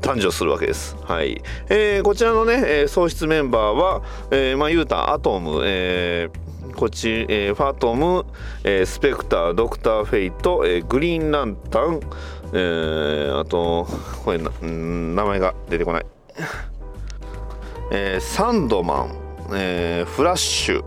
[0.02, 0.96] 誕生するわけです。
[1.04, 1.42] はい。
[1.70, 8.26] えーこちらのね、えー創出メンバーは、えーまあ言うたアトム、えーこっち、えーファトム、
[8.64, 12.00] えースペクター、ドクター・フェイト、えーグリーン・ランタン、
[12.54, 13.86] えーあと、
[14.24, 16.06] これな、うん名前が出てこない。
[17.92, 19.16] えーサンドマン、
[19.54, 20.84] えーフラッシュ、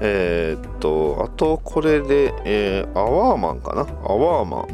[0.00, 3.82] えーっと、あとこれで、えーアワーマンかな？
[3.82, 3.84] ア
[4.14, 4.68] ワーマン、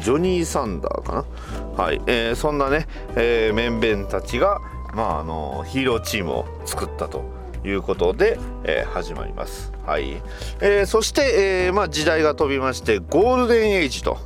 [0.00, 1.24] ジョニー・サンダーかな？
[1.76, 4.60] はい、えーそんなね、えー面々たちが、
[4.94, 7.24] まあ、あのヒーローチームを作ったと
[7.64, 9.72] いうことで、えー始まります。
[9.84, 10.22] はい。
[10.60, 14.16] えーそして、えーまあ、時代が飛びまして、ゴールデンエイジと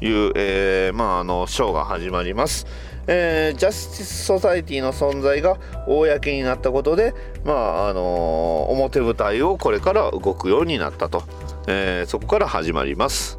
[0.00, 2.66] いう、えーまあ、あの、ショーが始まります。
[3.06, 11.22] えージャスティス・ソサイティの存在が公になったことで、まああの表舞台をこれから動くようになったと、
[11.68, 13.38] えーそこから始まります。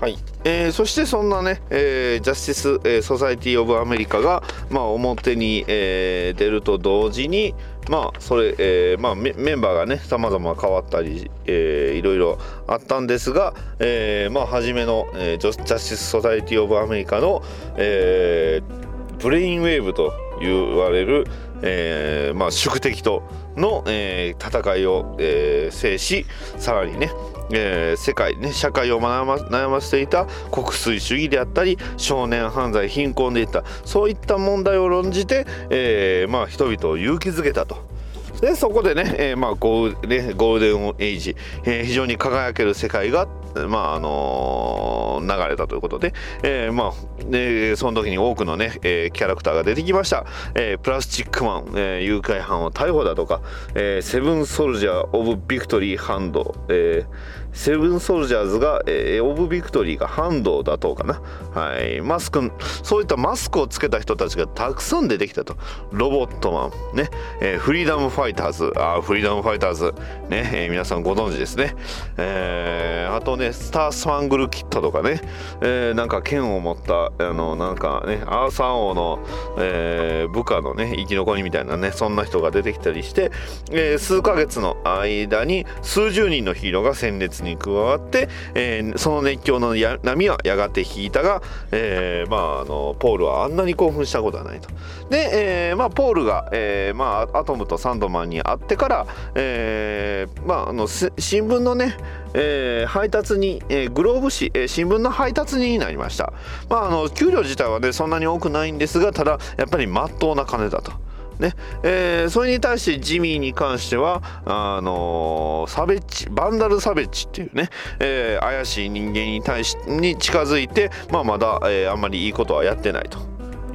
[0.00, 0.18] はい。
[0.44, 7.54] えーそしてそんなね、えージャスティス、えーソサイティ・オブ・アメリカが、まあ、表に、えー出ると同時に、
[7.88, 17.42] まあそれえーまあ、メンバーがねさまざま変わったり、えーいろいろあったんですが、えーまあ、初めの、えージジャスティス・ソサイティ・オブ・アメリカの、
[17.76, 18.86] えー
[19.18, 21.26] ブレインウェーブと言われる、
[21.62, 23.22] えーまあ、宿敵と
[23.56, 26.26] の、えー戦いを、えー制し
[26.58, 27.10] さらにね、
[27.50, 37.95] えー世界ね社会を悩ま悩ませていた国粋主義であったり少年犯罪貧困といったそういった問題を論じて、えーまあ、人々を勇気づけたと。
[38.40, 43.28] でそこでね,、えーまあ、ゴールねゴールデンエイジ、えー非常に輝ける世界が、
[43.68, 46.12] まああのー流れたということで、
[46.42, 53.40] えーまあでその時に多くのね、えーキャラクターが出てきました、えープラスチックマン、えー誘拐犯を逮捕だとか、
[53.74, 61.20] えーセブンソルジャー・オブ・ビクトリー・ハンド、えーセブンソルジャーズが、えーオブ・ビクトリーがハンドだとかな、
[61.54, 62.52] はい、マスク
[62.82, 65.56] そういったマスクをつけた人たちがたくさん出てきたと。
[65.90, 67.08] ロボットマンね、
[67.40, 69.94] えーフリーダムファイターズあーフリーダムファイターズ
[70.28, 71.74] ね、えー皆さんご存知ですね、
[72.18, 75.20] えーあとねスター・スパングル・キットとかね、
[75.62, 79.24] えーなんか剣を持ったあのなんかねアーサー王の、
[79.58, 83.30] えー部下のね生き残りみたいなねそんな人が出てきたりして、
[83.70, 91.42] えー数ヶ月の間に数十人のヒーローが戦列にに加わって、えーその熱狂のや波はやがて引いたが、
[91.72, 94.68] えーまああのポールはあんなに興奮したことはないと。
[95.10, 101.96] で、えーまあ、ポールが、えーまあ、アトムとサンドマンに会ってから、えーまあ、あの新聞のね、
[102.34, 106.32] えー配達に、えーグローブ紙、えー新聞の配達になりました、
[106.68, 110.92] まあ、あの給料自体はねそんなに多くないんですがただやっぱりまっとうな金だと。
[111.38, 117.68] ねえーそれに対してジミーに関してはあのーサベッチバンダル・サベッチっていうね、
[118.00, 123.18] えー怪しい人間に対しに近づいて、まあ、まだ、えーあんまりいいことはやってないと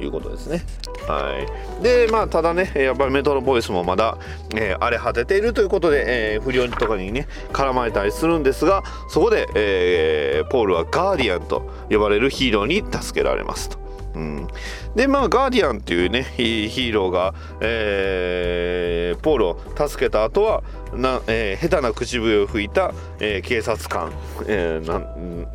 [0.02, 0.64] いうことですね。
[1.06, 1.34] は
[1.80, 4.18] い、でまあただねやっぱりメトロポリスもまだ、
[4.54, 13.81] えー荒れ果てているということで、えー不良とかにね絡まれたりするんですがそこで、えーポールはガーディアンと呼ばれるヒーローに助けられますと。
[14.14, 14.48] うん、
[14.94, 20.62] でまあガーディアンっていうねヒーローが、えーポールを助けた後は
[20.94, 24.12] な、えー下手な口笛を吹いた、えー警察官、
[24.46, 25.46] えーなん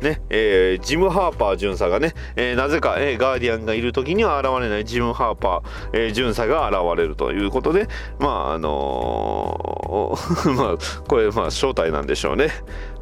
[0.00, 5.62] ねえージム・ハーパー巡査がね、えーなぜか、えーガーディアンがいる時には現れないジム・ハーパー、
[5.92, 7.88] えー巡査が現れるということで
[8.18, 12.50] まああのー まあこれまあ正体なんでしょうね。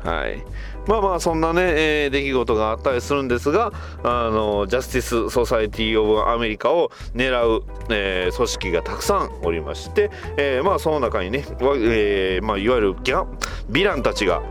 [0.02, 0.42] はい。
[0.86, 3.72] まあまあそんなね、えー出来事があったりするんですが
[4.04, 13.24] あのジャスティス・ソサイティー・オブ・アメリカを狙う、えー組織がたくさんおりまして、えーまあその中にね、えーまあ、いわゆるギャ
[13.70, 14.42] ヴィランたちが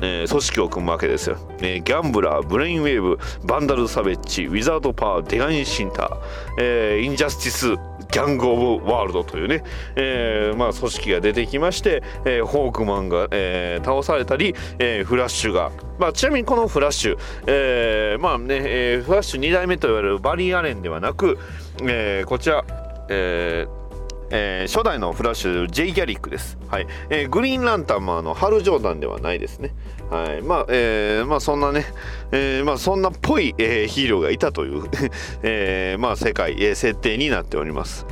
[0.00, 6.16] えー組織を組むわけですよ、えーギャンブラーブレインウェーブバンダル・サベッジウィザード・パーデガイン・シンター、
[6.60, 9.64] えーインジャスティス・ギャング・オブ・ワールドというね、
[9.96, 21.38] えーまあ、組織が出てきまして、えーホークマンが、えー倒されたり、えーフラッシュが、まあ、ちなみにこのフラッシュ、えーまあねえーフラッシュ2代目と言われるバリー・アレンではなく、
[21.82, 22.64] えーこちら、
[23.08, 23.84] えー
[24.30, 26.86] えー初代のフラッシュジェイ・ギャリックです、はい。
[27.10, 29.74] えーグリーンランタンもあのハル・ジョーダンではないですね、
[30.10, 30.42] はい。
[30.42, 31.86] まあえーまあ、そんなね、
[32.30, 34.84] えーまあ、そんなっぽい、えーヒーローがいたという、
[35.42, 38.06] えーまあ、世界、えー設定になっております。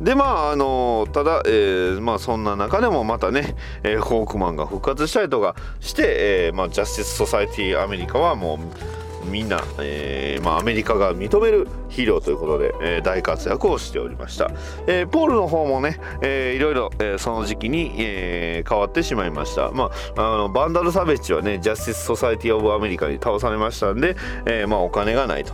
[0.00, 8.58] でまああのただ、えーまあ、そんな中でもまたね、えーホークマンが復活したりとかして、えーまあ、ジャスティス・ソサイティ・アメリカはもう
[9.28, 14.50] みんな、えーまあ、アメリカが認めるヒーローということで、えー大活躍をしておりました、
[14.86, 24.16] えーポールの方もね、えーいろいろ、えーその時期に、えー変わってしまいました、まあ、あのバンダル・サベッジはねジャスティス・ソサイティ・オブ・アメリカに倒されましたんで、
[24.46, 25.52] えーまあ、お金がないと。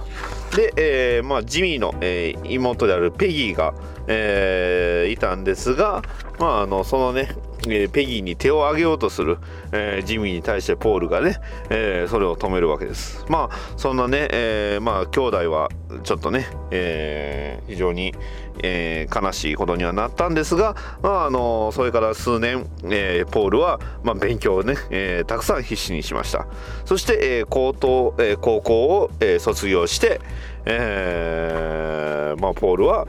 [0.56, 3.74] で、えーまあ、ジミーの、えー妹であるペギーが、
[4.06, 6.02] えーいたんですが、
[6.38, 7.36] まあ、あのそのね
[7.66, 9.38] えーペギーに手を挙げようとする、
[9.72, 11.36] えージミーに対してポールがね、
[11.70, 13.24] えーそれを止めるわけです。
[13.28, 15.68] まあそんなね、えーまあ兄弟は
[16.02, 18.14] ちょっとね、えー非常に、
[18.62, 26.46] えー悲しいことにはなったんですが、まあ、あのそれから数年、えーポールは、まあ、勉強をね、えーたくさん必死にしました。
[26.84, 30.20] そして、えー高等、えー高校を、えー卒業して、
[30.66, 33.06] えーまあ、ポールは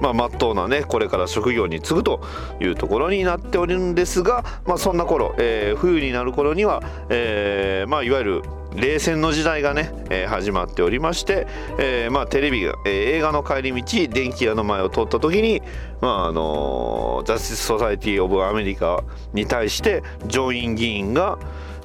[0.00, 2.20] まあ、真っ当なねこれから職業に就くと
[2.60, 8.42] いうところになっておるんですが、まあ、そんな頃、えー冬になる頃には、えーまあ、いわゆる
[8.74, 11.46] 冷戦の時代がね、えー始まっておりまして、
[11.78, 15.62] えーまあ、テレビが、えー映画の帰り道電気屋の前を通った時に、
[16.00, 21.38] まああのーザ・スティス・ソサイティ・オブ・アメリカに対して上院議員が、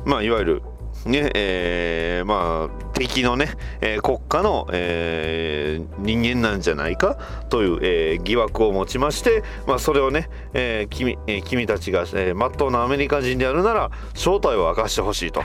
[0.05, 0.63] まあ、いわゆる
[1.05, 7.17] ねえーまあ敵のね、えー国家の、えー人間なんじゃないか
[7.49, 15.43] という、えー疑惑を持ちまして、まあ、それをね、えー君えー君たちが、えー、真っ当なアメリカ人であるなら正体を明かしてほしいと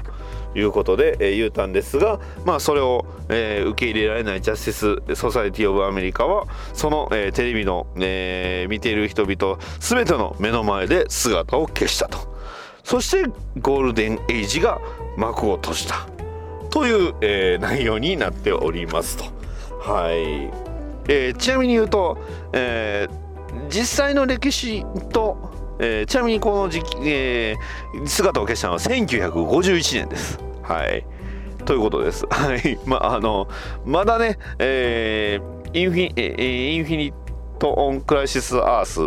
[0.54, 6.44] いうことで、えー言うたんですが、まあ、それを、えー受け入れられないジャスティス・ソサイティ・オブ・アメリカは
[6.74, 12.36] その、えーテレビの、えー見ている人々全ての目の前で姿を消したと。
[12.86, 13.28] そして
[13.58, 14.78] ゴールデンエイジが
[15.16, 16.06] 幕を閉じた
[16.70, 19.24] という、えー内容になっておりますと。
[19.80, 20.50] はい
[21.08, 22.18] えーちなみに言うと、
[22.52, 23.26] えー
[23.70, 30.38] 実際の歴史と、えーちなみにこの時期、えー姿を消したのは1951年です。
[30.62, 31.06] はい
[31.64, 32.24] ということです。
[32.30, 32.78] はい。
[32.86, 33.48] まあ、あの、
[33.84, 39.00] まだね、えーインフィ、えー Infinite on Crisis Earth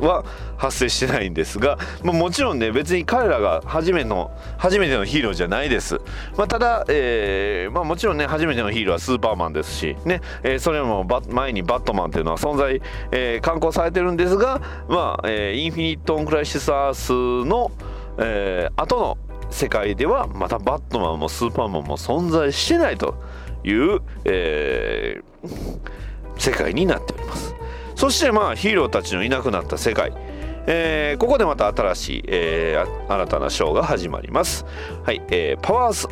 [0.00, 0.24] は
[0.56, 6.00] 発生してないんですが、まあ、もちろんね別に彼らが初めの初めてのヒーローじゃないです、
[6.36, 12.80] まあ、ただ、えーまあ、もちろんね初めてのヒーローはスーパーマンですし、ねえーそれも前にバットマンっていうのは存在、
[13.10, 17.12] えー刊行されてるんですが、まあえ Infinite on Crisis Earth
[17.48, 17.72] の、
[18.18, 19.18] えー後の
[19.50, 23.16] 世界ではまたバットマンもスーパーマンも存在してないと
[23.64, 25.82] いう、えー
[26.38, 27.54] 世界になっております。
[28.02, 30.12] そしてまあヒーローたちのいなくなった世界、
[30.66, 34.66] えーここでまた新しい、えーあ新たなショーが始まります。
[35.04, 36.08] はい、えー、 Powers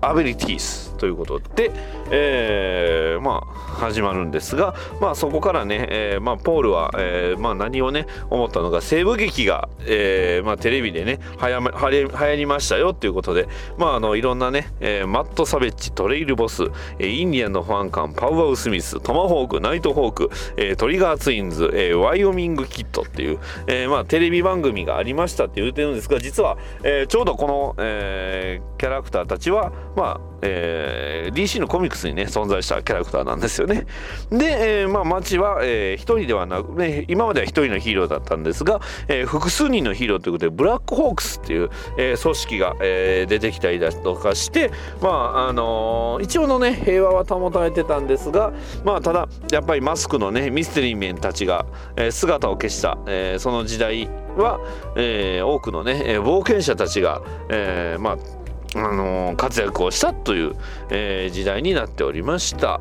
[0.00, 1.70] Abilities ということで、
[2.10, 16.64] えーまあ始まるんですが、まあ、そこからね、えーまあ、ポールは、えーまあ、何をね思ったのか西部劇が、えーまあ、テレビでねはやめはや流行りましたよっていうことで、まあ、あのいろんなね、えーマット・サベッジトレイル・ボス、
[16.98, 33.86] えーインディアンの保安官パウワウ・スミス、トマホーク、ナイトホーク、えートリガー・ツインズ、えーワイオミング・キットっていう、えーまあ、テレビ番組がありましたって言ってるんですが実は、えーちょうどこの、えーキャラクターたちは、まあえー DC のコミックスにね存在したキャラクターなんですよね。
[34.30, 44.70] で、えーまあ、街は、えー一人ではなく、ね、今までは一人のヒーローだったんですが、えー複数人のヒーローということでブラックホークスっていう、えー組織が、えー出てきたりだとかして、
[45.00, 48.52] まああのー一応のね平和は保たれてたんですが、
[48.84, 51.66] まあ、ただやっぱりマスクのねミステリーメンたちが、
[51.96, 54.60] えー姿を消した、えーその時代は、
[54.96, 58.43] えー多くのね冒険者たちが、えーまあ
[58.74, 60.56] あのー活躍をしたという、
[60.90, 62.80] えー時代になっておりました。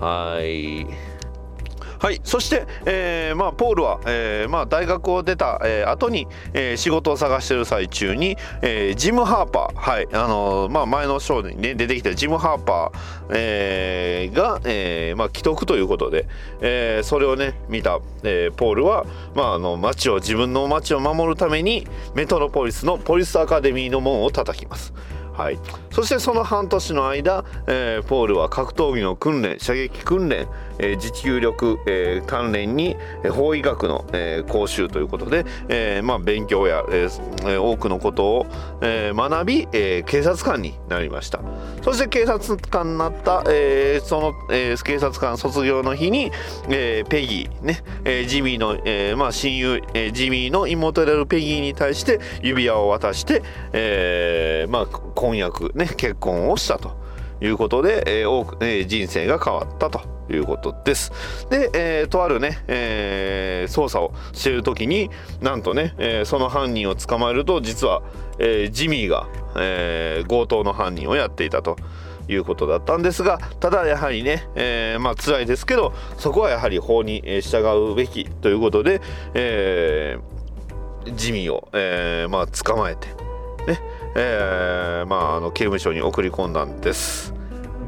[0.00, 0.86] はい。
[2.00, 16.28] はい、そして、えーまあ、ポールは、えーまあ、大学を出た、えー後に、えー仕事を探している最中に、えージム・ハーパー、はいあのーまあ、前のショーに、ね、出てきたジム・ハーパー、えーが、えーまあ、既得ということで、
[16.60, 24.92] えーそれをね見た、えーポールは、まあ、あの街を自分の街を守るためにメトロポリスのポリスアカデミーの門を叩きます。
[25.38, 25.58] はい、
[25.92, 30.48] そしてその半年の間、えーポールは格闘技の訓練射撃訓練、
[30.80, 32.96] えー持久力、えー関連に
[33.30, 37.08] 法医学の、えー講習ということで、えーまあ、勉強や、え
[37.46, 38.46] え多くのことを、
[38.82, 41.40] えー学び、えー警察官になりました。
[41.84, 46.32] そして警察官になった、えーその、えー警察官卒業の日に、
[46.68, 54.86] えーペギー、ねえージミーの、えーまあ、親友、えージミーの妹であるペギーに対して指輪を渡して、えーまあ、
[55.28, 56.96] 婚約、ね、結婚をしたと
[57.40, 60.00] いうことで、えー多くえー人生が変わったと
[60.30, 61.12] いうことです。
[61.50, 65.10] で、えーとあるね、えー捜査をしている時に
[65.40, 68.02] なんとね、えーその犯人を捕まえると実は、
[68.38, 71.76] えージミーが、えー強盗の犯人をやっていたと。
[72.30, 79.00] いうことだったんですがただやはりね、えーまあ辛いですけどそこはやはり法に従うべきということで、
[79.32, 83.08] えージミーを、えーまあ、捕まえて
[84.18, 87.32] えーまあ、あの刑務所に送り込んだんです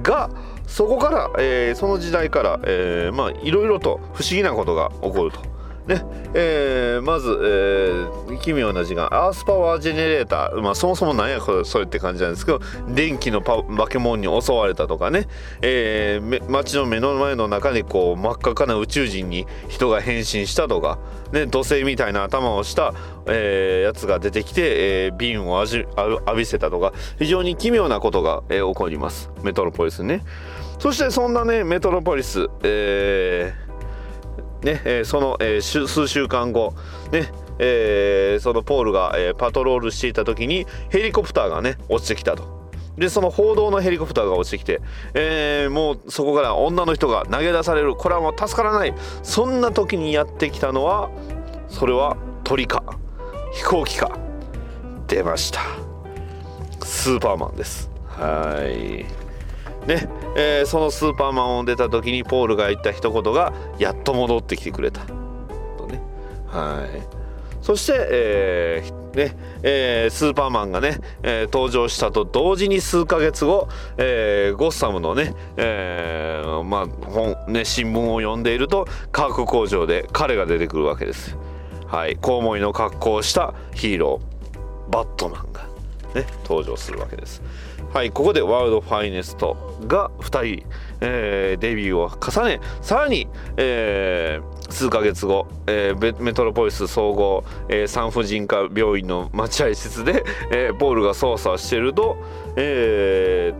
[0.03, 0.31] が
[0.67, 5.60] そこから、えーその時代から、えーまあいろいろと不思議なことが起こると。
[5.87, 6.05] ね
[6.35, 15.27] えーまず、えー奇妙な字がアースパワージェネレーター、まあ、そもそも何やこれそれって感じなんですけど電気のパ化け物に襲われたとかね、
[15.63, 20.99] えー街の目の前の中でこう真っ赤かな宇宙人に人が変身したとか、
[21.33, 22.95] ね、土星みたいな頭をした、
[23.27, 26.93] えーやつが出てきて、えー瓶を浴びせたとか。
[27.19, 29.31] 非常に奇妙なことが、えー起こります。
[29.43, 30.23] メトロポリスね。
[30.79, 33.70] そしてそんなねメトロポリス、えー
[34.63, 36.75] ねえーその、えー数週間後、
[37.13, 42.61] ねえーそのポールが、えパトロールしていた時にヘリコプターがね落ちてきたと。
[42.99, 44.81] でその報道のヘリコプターが落ちてきて、
[45.15, 47.97] えーもうそこから女の人が投げ出される。
[47.97, 48.95] これはもう助からない。
[49.23, 51.11] そんな時にやってきたのは
[51.69, 52.83] それは鳥か
[53.53, 54.19] 飛行機か。
[55.07, 55.61] 出ました。
[56.85, 57.91] スーパーマンです。
[58.07, 59.20] はい。
[59.87, 65.01] ね、えーそのスーパーマンを出た時にポールが言った一言がやっと戻ってきてくれた
[65.79, 66.01] とね
[66.47, 67.03] はい
[67.63, 81.37] そして、えーねえースーパーマンがね、えー登場したと同時に数ヶ月後、えーゴッサムのね,、えーまあ本ね新聞を読んでいると化学工場で彼が出てくるわけです。
[81.87, 85.63] はい、コウモリの格好をしたヒーローバットマンが、
[86.15, 87.43] ね、登場するわけです。
[87.93, 89.57] はい、ここでワールドファイネスト
[89.89, 90.67] が2人、
[91.01, 102.17] えーデビューを重ねさらに、えー数ヶ月後、えーメトロポリス総合、え産婦人科病院の待合室で、えーポールが操作してると、
[102.57, 103.53] え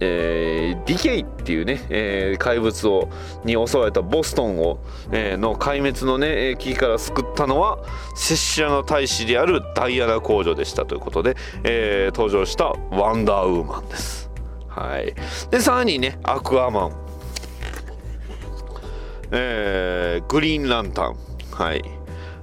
[0.00, 0.49] えー
[0.90, 3.08] ディケイっていうね、えー怪物を
[3.44, 4.80] に襲われたボストンを、
[5.12, 7.78] えーの壊滅のね危機から救ったのは
[8.16, 14.30] セシアの大使であるダイアナ公女でしたということで、えー登場したワンダーウーマンです。
[14.66, 15.14] はい、
[15.52, 16.92] でさらにねアクアマン、
[19.30, 21.16] えーグリーンランタン、
[21.52, 21.84] はい。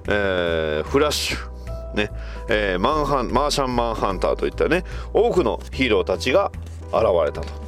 [0.08, 1.94] えーフラッシュ。
[1.94, 2.10] ね。
[2.48, 6.50] えーマンハンマーシャンマンハンターといったね多くのヒーローたちが
[6.94, 7.67] 現れたと。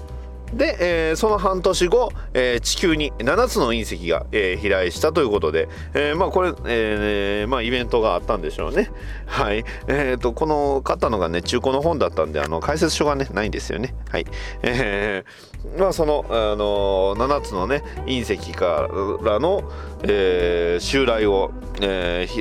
[0.54, 8.90] で、えーその半年後、えー地球に7つの隕石が、えー飛来したということで、えーまあこれ、えーまあ、イベントがあったんでしょうね。
[9.26, 9.64] はい。
[9.86, 13.94] えー、とこの買ったのがね中古の本だったんであの解説書がねないんですよね。
[14.08, 14.26] はい。
[14.62, 18.88] えーまあその、あの7つのね隕石か
[19.22, 19.70] らの、
[20.04, 21.52] えー襲来を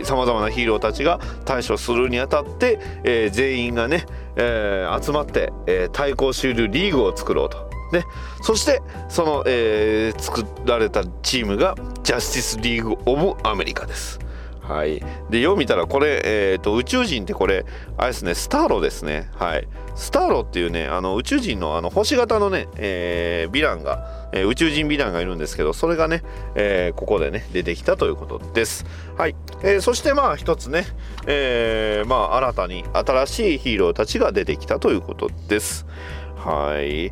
[0.03, 4.05] さまざまなヒーローたちが対処するにあたって、えー全員がね、
[4.35, 7.68] えー集まって、えー対抗しうるリーグを作ろうと。
[7.91, 8.03] ね、
[8.41, 14.19] そしてその、えー作られたチームがジャスティス・リーグ・オブ・アメリカです。
[14.61, 17.65] はい、でよう見たらこれ、えー、と宇宙人ってこれ
[17.97, 19.27] あれですねスターロですね。
[19.33, 26.21] はい、スターロっていうねあの宇宙人のあの星型のね、えーヴィランが、えー宇宙人ヴィランがいるんですけどそれがね、
[26.53, 28.85] えーここでね出てきたということです。
[29.17, 30.85] はいえーそしてまあ一つね、
[31.25, 35.87] えーまあ、新たに新しいヒーローたちが出てきたということです。
[36.35, 37.11] はい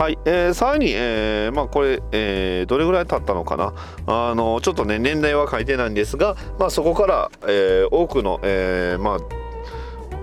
[0.00, 3.74] はい、えー、さらに、えーまあこれ、えーどれぐらい経ったのかな？
[4.06, 9.18] あのちょっとね年代は書いてないんですが、まあ、そこから、えー多くの、えまあ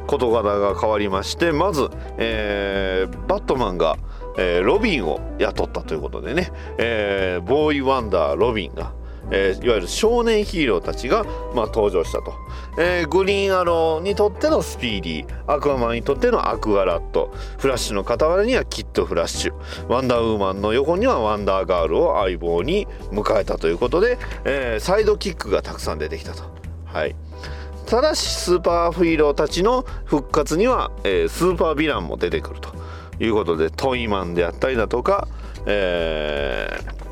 [0.07, 3.97] 事柄が変わりましてまず、えーバットマンが、
[4.39, 8.93] えーロビンを雇ったということでね、えーボーイ・ワンダーロビンが、
[9.32, 11.23] えーいわゆる少年ヒーローたちが、
[11.53, 12.34] まあ、登場したと、
[12.78, 15.51] えーグリーンアローにとってのスピーディー。
[15.53, 17.34] アクアマンにとってのアクアラット。
[17.57, 19.53] フラッシュの傍らにはキッドフラッシュ。
[19.88, 26.43] ワンダーウーマンの横にはワンダーガールを相棒に迎えたということで、えーサイドキックがたくさん出てきたと。
[26.86, 27.15] はい。
[27.86, 32.73] ただしスーパーヒーローたちの復活には、えースーパーヴィランも出てくると
[33.19, 35.28] いうことでトイマンであったりだとか、
[35.65, 37.07] えー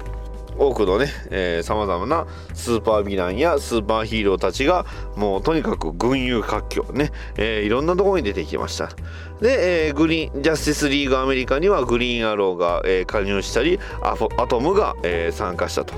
[0.58, 4.86] 多くのねさまざまなスーパーヴィランやスーパーヒーローたちが
[5.16, 8.90] もうとにかく群雄割拠ね、えーいろんなところに出てきました
[9.42, 15.94] で、えーグリーンジャスティスリーグアメリカにはグリーンアローが、えー加入したりアアトムが、えー参加したと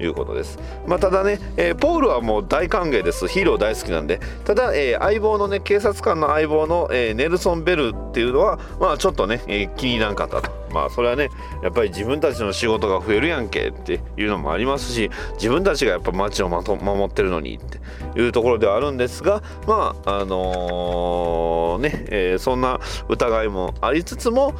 [0.00, 0.58] いうことです。
[0.86, 3.26] まあ、ただね、えーポールはもう大歓迎です。
[3.26, 4.20] ヒーロー大好きなんで。
[4.44, 10.50] ただ、えー相棒のね、警察官の相棒の、えーネルソン・ベルっていうのは、まあちょっとね、えー気に入らんかったと。
[10.72, 11.30] まあそれはね
[11.62, 17.78] やっぱり自分たちの仕事が増えるやんけっていうのもありますし自分たちがやっぱ街をまと守ってるのにって
[18.20, 24.54] いうところではあるんですがまああのね、えーそんな疑いもありつつも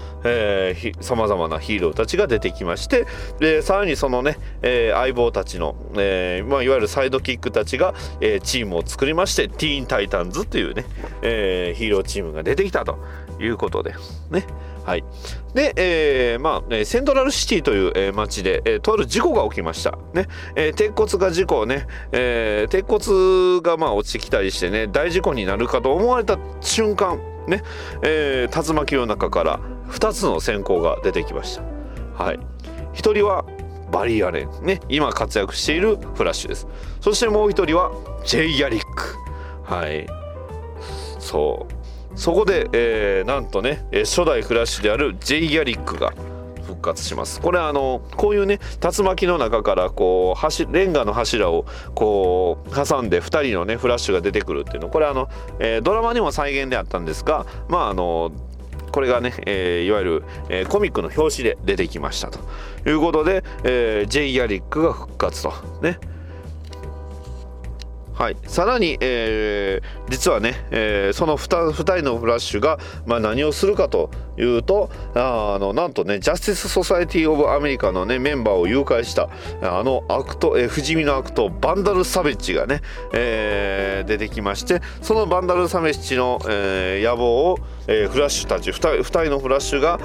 [1.01, 3.07] さまざまなヒーローたちが出てきまして
[3.39, 10.85] でさらにそのね、えー相棒たちの、えーまあ、いわゆるサイドキックたちが、えーチームを作りましてティーン・タイタンズというね、
[11.23, 12.99] えーヒーローチームが出てきたと
[13.41, 13.95] いうことで
[14.31, 14.45] ね。
[14.89, 15.05] はい。
[15.53, 19.99] で、えーまあセントラルシティという、えー町で、えーとある事故が起きました。
[20.15, 27.63] ね、えー鉄骨が事故ね、えー鉄骨がまあ落ちてきたりしてね大事故になるかと思われた瞬間ね、
[28.03, 29.61] えー竜巻の中から
[29.91, 31.63] 2つの閃光が出てきました。
[32.25, 32.39] はい。
[32.95, 33.45] 1人は
[33.93, 34.65] バリー・アレン。
[34.65, 34.81] ね。
[34.89, 36.67] 今活躍しているフラッシュです。
[37.03, 37.93] そしてもう1人は
[38.25, 39.17] ジェイ・ヤリック。
[39.65, 40.07] はい。
[41.19, 41.78] そう。
[42.19, 46.13] そこで、えーなんとね初代フラッシュであるジェイ・ヤリックが
[46.67, 47.41] 復活します。
[47.41, 51.65] これあのこういうね竜巻の中からこうレンガの柱を
[51.95, 54.89] こう挟んで2人のねフラッシュが出てくるっていうの。
[54.89, 55.29] これあの、
[55.61, 58.33] えードラマにも再現であったんですがまああの
[58.91, 62.41] これがね、えーいわゆる、えーコミックの表紙で出てきましたと
[62.89, 65.53] いうことで、えージェイ・ヤリックが復活と。
[65.83, 66.01] ね。
[68.19, 79.29] はい、さらに、えー実はね、えーその 2, 2人のフラッシュが、まあ、何をするかというとあのなんとねジャスティス・ソサエティ・オブ・アメリカの、ね、メンバーを誘拐した
[79.63, 82.81] あの悪党、えー不死身の悪党バンダル・サベッジがね、
[83.13, 90.01] えー出てきましてそのバンダル・サベッジの、えー野望を、えーフラッシュたち 2, 人2人のフラッシュが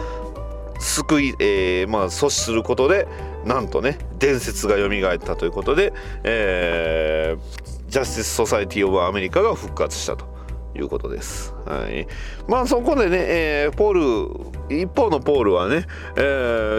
[0.80, 3.08] 救い、えーまあ、阻止することで
[3.46, 5.94] なんとね伝説が蘇ったということで、
[6.24, 7.63] えー
[7.94, 10.26] ジャスティス・ソサエティ・オブ・アメリカが復活したと
[10.74, 11.54] いうことです。
[11.64, 12.08] はい、
[12.48, 15.86] まあそこでね、えーポール一方のポールはね、
[16.16, 16.20] え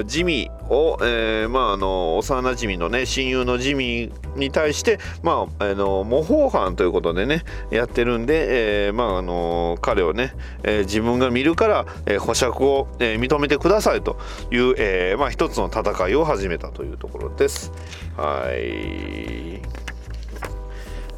[0.00, 10.34] ージミーを、えーまああの幼なじみのね親友のジミーに対してまああの模倣犯ということでねやってるんで、えーまああの彼をね、
[10.64, 14.18] えー自分が見るから、えー保釈を、えー認めてくださいと
[14.50, 17.70] いう、えーまあ一つの戦いを始めたというところです。
[18.16, 19.93] はい。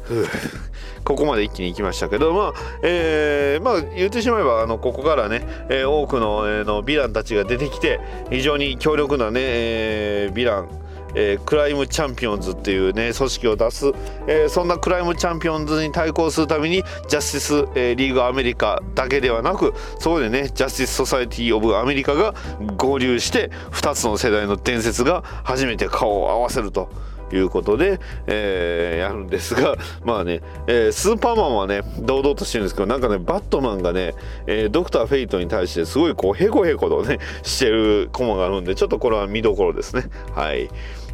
[1.03, 7.99] ここまで一気に行きましたけどまあ、えーまあ言ってしまえばあのここからね、えー多くの,、えーのヴィランたちが出てきて
[8.29, 10.67] 非常に強力なね、えーヴィラン
[11.15, 13.91] えークライムチャンピオンズっていうね組織を出す、
[14.27, 22.35] えーそんなクライムチャンピオンズに対抗するためにジャスティス、えーリーグアメリカだけではなくそこでねジャスティス・ソサエティ・オブ・アメリカが
[22.75, 26.89] 合流して2つの世代の伝説が初めて顔を合わせると。
[27.31, 34.13] いうことで、えーやるんですが まあね、えースーパーマンはね堂々としてるんですけどなんかねバットマンがね、
[34.47, 40.03] えードクター・フェイトに対してすごいこうヘコヘコとね してるコマがあるんでちょっとこれは見どころですね。
[40.35, 40.69] はい。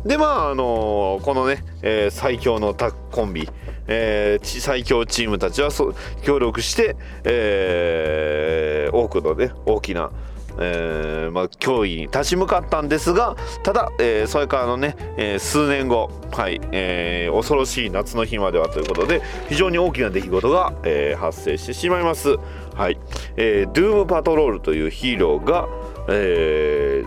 [0.05, 3.49] でまああのーこのね、えー最強のタッコンビ
[3.87, 5.93] えー最強チームたちはそ
[6.23, 10.11] 協力して、えー多くのね大きな
[10.59, 22.37] えーまあ、脅威に立ち向かったんですがただ、えーそれからのね、えー数年後、はいえー恐ろしい夏の日まではということで非常に大きな出来事が、え発生してしまいます、
[22.75, 22.97] はい
[23.35, 25.67] えードゥームパトロールというヒーローが、
[26.09, 27.03] え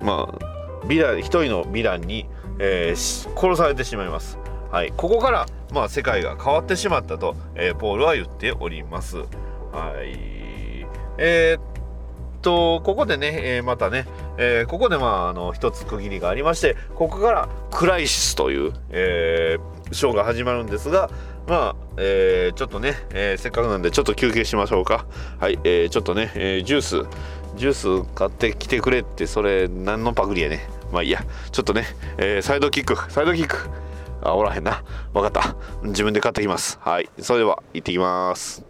[0.00, 2.26] まあ、ヴィラン一人のヴィランに、
[2.58, 4.38] え殺されてしまいます
[4.70, 9.18] はい、ここから、まあ、世界が変わってしまったと、えポールは言っております。
[9.18, 9.24] は
[10.02, 10.86] い。
[11.18, 11.75] えーっ
[12.46, 14.06] と、ここでね、えーまたね、
[14.38, 21.10] えーここでまあ、あの、一つ区切りがありまして、ここからクライシスという、えーショーが始まるんですが、
[21.48, 25.06] まあ、えーちょっとね、えーせっかくなんでちょっと休憩しましょうか。
[25.40, 27.02] はい、えーちょっとね、えージュース、
[27.56, 30.68] ジュース買ってきてくれって、それ何のパクリやね。
[30.92, 31.84] まあいいや、ちょっとね、
[32.18, 33.56] えーサイドキック、サイドキック。
[34.22, 34.84] あ、おらへんな。
[35.12, 35.56] わかった。
[35.82, 36.78] 自分で買ってきます。
[36.80, 37.08] はい。
[37.20, 38.64] それでは、行ってきます。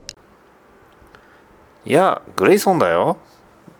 [1.86, 3.18] いや、グレイソンだよ。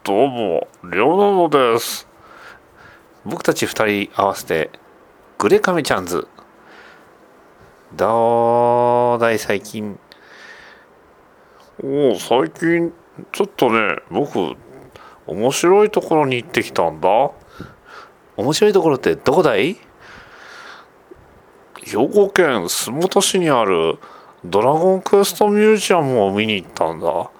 [0.06, 2.06] どうも、レオナルドです。
[3.24, 4.70] 僕たち二人合わせて、
[5.36, 6.28] グレカメちゃんズ。
[7.92, 9.98] どうだい最近。
[11.82, 12.94] おお、最近、
[13.32, 14.54] ちょっとね、僕、
[15.26, 17.08] 面白いところに行ってきたんだ。
[18.36, 19.76] 面白いところってどこだい？
[21.82, 23.98] 兵庫県洲本市にある
[24.44, 27.30] ドラゴンクエストミュージアムを見に行ったんだ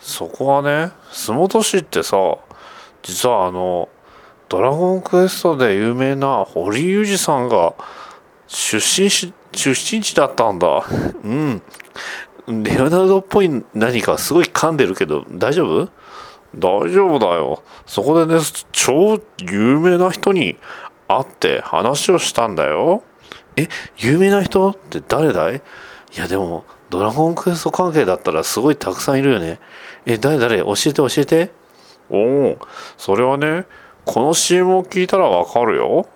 [0.00, 2.16] そこはね洲本市ってさ
[3.02, 3.88] 実はあの
[4.48, 7.74] ドラゴンクエストで有名な堀井裕二さんが
[8.46, 10.84] 出身し出身地だったんだ。
[11.22, 11.62] うん。
[12.46, 15.88] レオナルドっぽい何かすごい噛んでるけど大丈夫？
[16.56, 17.62] 大丈夫だよ。
[17.86, 18.40] そこでね
[18.72, 20.56] 超有名な人に
[21.08, 23.02] 会って話をしたんだよ。
[23.56, 23.68] え
[23.98, 24.70] 有名な人？
[24.70, 25.56] って誰だい？
[25.56, 25.60] い
[26.16, 29.60] やでもドラゴンクエスト関係だったらすごいたくさんいるよね。
[30.10, 31.50] え誰誰教えて教えて
[32.08, 32.16] お
[32.52, 32.58] お
[32.96, 33.66] それはね
[34.06, 36.08] この CM を聞いたらわかるよ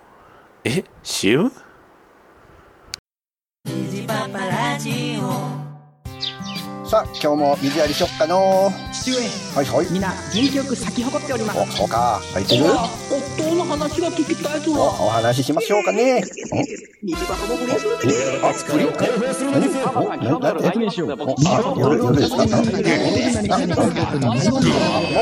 [0.63, 1.51] え CM?
[6.93, 9.17] さあ今日も水やりしよっかの父上
[9.55, 9.91] はいはい。
[9.91, 11.59] みんな元気よく咲き誇っております。
[11.59, 12.21] おそうか。
[12.35, 12.65] 入ってる？
[12.69, 14.71] 夫の話が聞きたいぞ。
[14.73, 16.21] おお話ししましょうかね。
[17.01, 21.17] 虹がほぼ不倫するでえあ不倫何おななんてお
[21.49, 22.69] あ夜夜ですかもう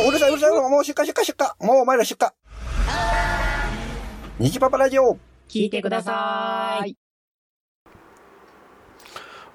[0.09, 2.27] うるさいうるさいもう出荷出荷出荷もうお前ら出荷
[4.39, 5.17] 虹パパラジオ
[5.47, 6.97] 聞いてください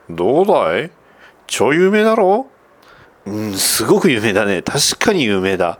[0.09, 0.91] どうだい
[1.47, 2.47] 超有名だろ？
[3.27, 4.63] うん、すごく有名だね。
[4.63, 5.79] 確かに有名だ。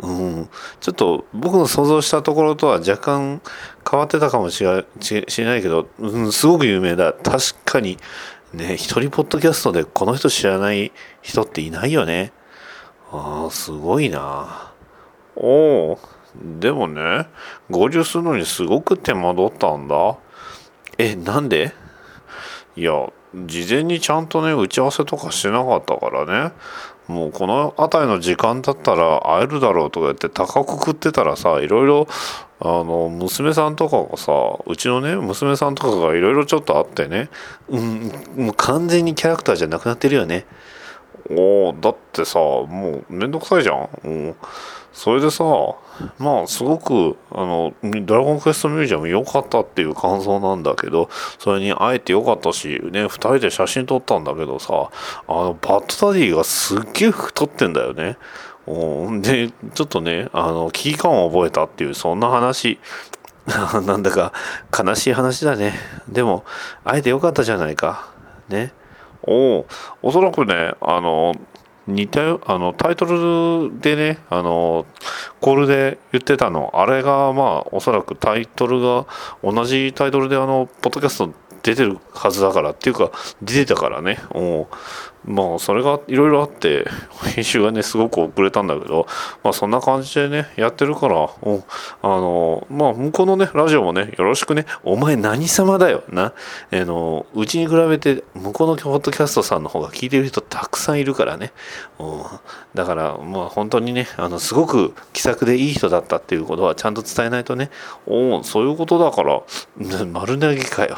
[0.00, 0.48] うん、
[0.80, 3.40] ちょっと僕の想像したところとは若干
[3.88, 7.12] 変わってたかもしれないけど、うん、すごく有名だ。
[7.12, 7.98] 確かに、
[8.52, 10.90] ね、一人ポッドキャストでこの人知らない
[11.20, 12.32] 人っていないよね。
[13.12, 14.72] ああ、すごいな。
[15.36, 15.98] おお、
[16.34, 17.28] でもね、
[17.70, 20.16] 合流するのにすごく手間取ったんだ。
[20.98, 21.72] え、なんで？
[22.74, 22.92] いや、
[23.34, 26.52] 事前にちゃんとね、打ち合わせとかしてなかったからね。
[27.08, 32.06] もうこの辺りの時間だったら会えるだろうとか言って高く食ってたらさ、いろいろ、
[32.60, 34.32] あの、娘さんとかがさ、
[34.66, 37.28] うちのね、娘さんとかがいろいろちょっとあってね、
[37.68, 40.46] うん、もう完全にキャラクターじゃなくなってるよね。
[41.30, 43.88] おおだってさ、もうめんどくさいじゃん。
[44.04, 44.36] うん
[44.92, 45.44] それでさ、
[46.18, 54.90] まあすごく、あの、ドラゴンクエストミュージアム良かったっていう感想なんだけど、それに会えて良かったし、ね、二人で写真撮ったんだけどさ、
[55.28, 58.16] あの、バッドダディがすっげえ太ってんだよね。
[59.20, 62.78] で、ちょっとね、あの、危機感を覚えたっていう、そんな話。
[63.86, 64.32] なんだか
[64.76, 65.74] 悲しい話だね。
[66.08, 66.44] でも、
[66.84, 68.08] 会えてよかったじゃないか。
[68.48, 68.72] ね。
[69.24, 69.66] おお、
[70.02, 71.34] おそらくね、あの、
[71.86, 74.86] 似たよ、あの、タイトルでね、あの、
[75.40, 79.06] コールで言ってたの、あれが、まあ、おそらくタイトルが、
[79.42, 83.10] 同じタイトルで、あの、ポッドキャスト出てるはずだから、っていうか、
[83.42, 84.74] 出てたからね、もう。
[85.24, 86.86] まあ、それがいろいろあって、
[87.34, 89.06] 編集がね、すごく遅れたんだけど、
[89.44, 91.64] まあ、そんな感じでね、やってるから、お
[92.02, 96.32] あの、まあ、向こうのね、ラジオもね、よろしくね、お前何様だよ、な。
[96.72, 101.52] あの、うちに比べて、向こうのポッドキャストさんの方が聞いてる人たくさんいるからね。
[101.98, 102.22] うん
[102.74, 107.70] だから、まあ、本当にね、あの、すごく気さくでいい人だったっていうことはちゃんと伝えないとね、
[108.06, 109.42] おお、そういうことだから、
[110.06, 110.96] 丸投げかよ。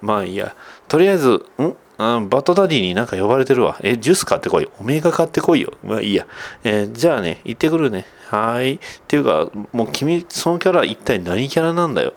[0.00, 0.54] まあいいや、
[0.86, 3.76] とりあえず、んあバッドダディになんか呼ばれてるわ。
[3.82, 4.68] え、ジュース買ってこい。
[4.78, 5.72] オメガ買ってこいよ。
[5.82, 6.26] まあいいや。
[6.62, 8.06] えーじゃあね、行ってくるね。
[8.28, 8.76] はーい。
[8.76, 8.78] っ
[9.08, 12.12] ていうか、もう君、そのキャラ一体何キャラなんだよ。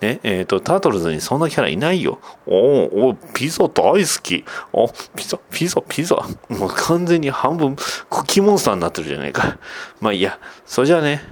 [0.00, 2.18] ね、えっ、と、タートルズにそんなキャラいないよ。
[2.46, 4.44] おーおピザ大好き。
[4.72, 6.16] お、ピザ、ピザ、ピザ。
[6.48, 9.58] もう完全に半分クッキーモンスターになってるじゃないか。
[10.00, 10.38] まあいいや。
[10.64, 11.22] それじゃあね。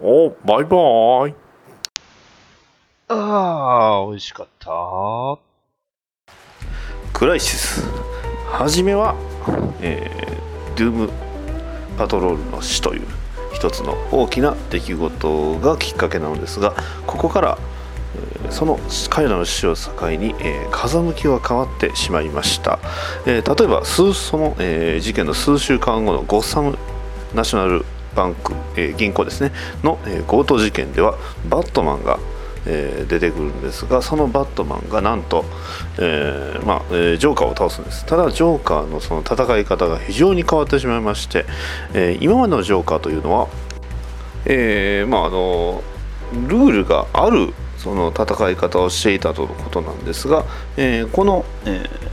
[0.00, 1.34] おバイバーイ。
[3.08, 5.51] ああ、美味しかった。
[7.12, 7.82] クライシス。
[8.50, 9.14] はじめは、
[9.80, 11.10] えー、ドゥーム
[11.96, 13.02] パトロールの死という
[13.52, 16.74] 一つの大きな出来事がきっかけなのですが、
[17.06, 17.58] ここから、
[18.44, 22.78] えその彼らの死を境に、えー風向きは変わってしまいました。
[23.26, 24.04] えー例えばそ
[24.36, 26.76] の、えー事件の数週間後のゴッサム
[27.34, 27.84] ナショナル
[28.14, 29.52] バンク、え銀行ですね
[29.82, 31.14] の、え強盗事件では
[31.48, 32.18] バットマンが、
[32.66, 35.44] えー出てくるんですがそのバットマンがなんと、
[35.98, 38.06] えーまあえージョーカーを倒すんです。
[38.06, 41.44] ただジョーカーのその戦い方が非常に変わってしまいまして、
[41.94, 43.48] えー今までのジョーカーというのは、
[44.46, 45.82] えーまああの
[46.48, 50.44] ルールがあるその戦い方をしていたとのことなんですが、
[50.76, 52.12] えーこの、えー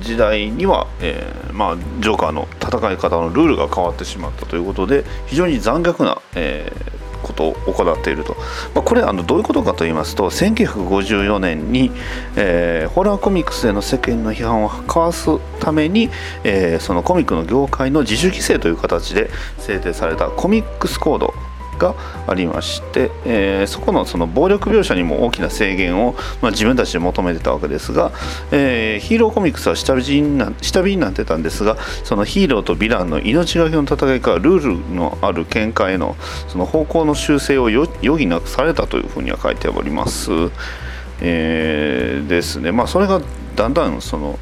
[0.00, 8.36] 時代には、えーまあ、ジョーカーの戦い方のルールが変わってしまったということで非常に残虐な、えーことを行っていると、
[8.74, 11.90] まあ、これあのどういうことかと言いますと1954年に、
[12.36, 15.26] えーホラーコミックスへの世間の批判をかわす
[15.60, 16.10] ために、
[16.42, 21.47] えーそのコミックの業界の自主規制という形で制定されたコミックスコード。
[21.78, 21.94] が
[22.26, 28.12] ありまして、えーそこのその暴力描写にも大きな制限を、まあ、自分たちで求めてたわけですが、
[28.50, 36.16] えーヒーローコミックスは下火にな下火になってたんですがそのヒーローとヴィランの命がけの戦いからルールのある見解への
[36.48, 40.30] その方向の修正を余儀なくされたというふうには書いております。
[41.20, 43.20] えーですねまあそれが
[43.56, 44.38] だんだんその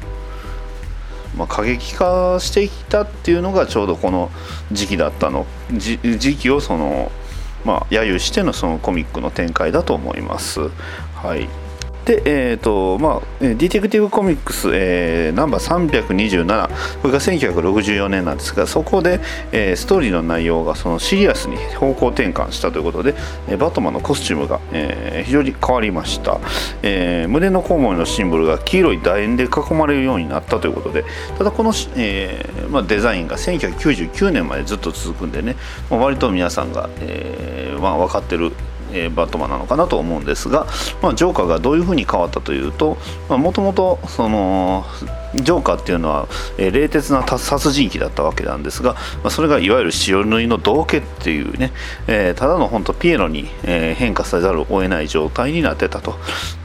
[1.37, 4.31] まあ、過激化してきたっていうのがちょうどこの
[4.71, 5.99] 時期だったの時
[6.35, 7.11] 期をその、
[7.67, 10.61] まあ、揶揄してのそのコミックの展開だと思います。
[11.15, 11.66] はい
[12.07, 19.19] で、えーとまあ、ディテクティブコミックス、えーナンバー327これが1964年なんですがそこで、
[19.51, 23.13] えーストーリーの内容がそのシリアスに方向転換したということで、
[23.49, 26.39] えーバトマンのコスチュームが、えー非常に変わりました、
[26.81, 31.03] えー胸のコウモリのシンボルが黄色い楕円で囲まれるようになったということで
[31.37, 35.57] ただこの、えーまあ、デザインが1999年までずっと続くんでね、
[35.89, 38.53] まあ、割と皆さんが、えーまあ、分かってる
[38.91, 40.67] えーバットマンなのかなと思うんですが、
[41.01, 42.97] まあ、ジョーカーがどういうふうに変わったというと
[43.29, 44.85] もともとその
[45.35, 46.27] ジョーカーっていうのは、
[46.57, 51.71] えー冷徹な殺人鬼だったわけなんですが、まあ、それがいわゆる白縫いの道化っていうね、
[52.07, 56.15] えーただの本当ピエロに、えー変化せざるを得ない状態になってたと。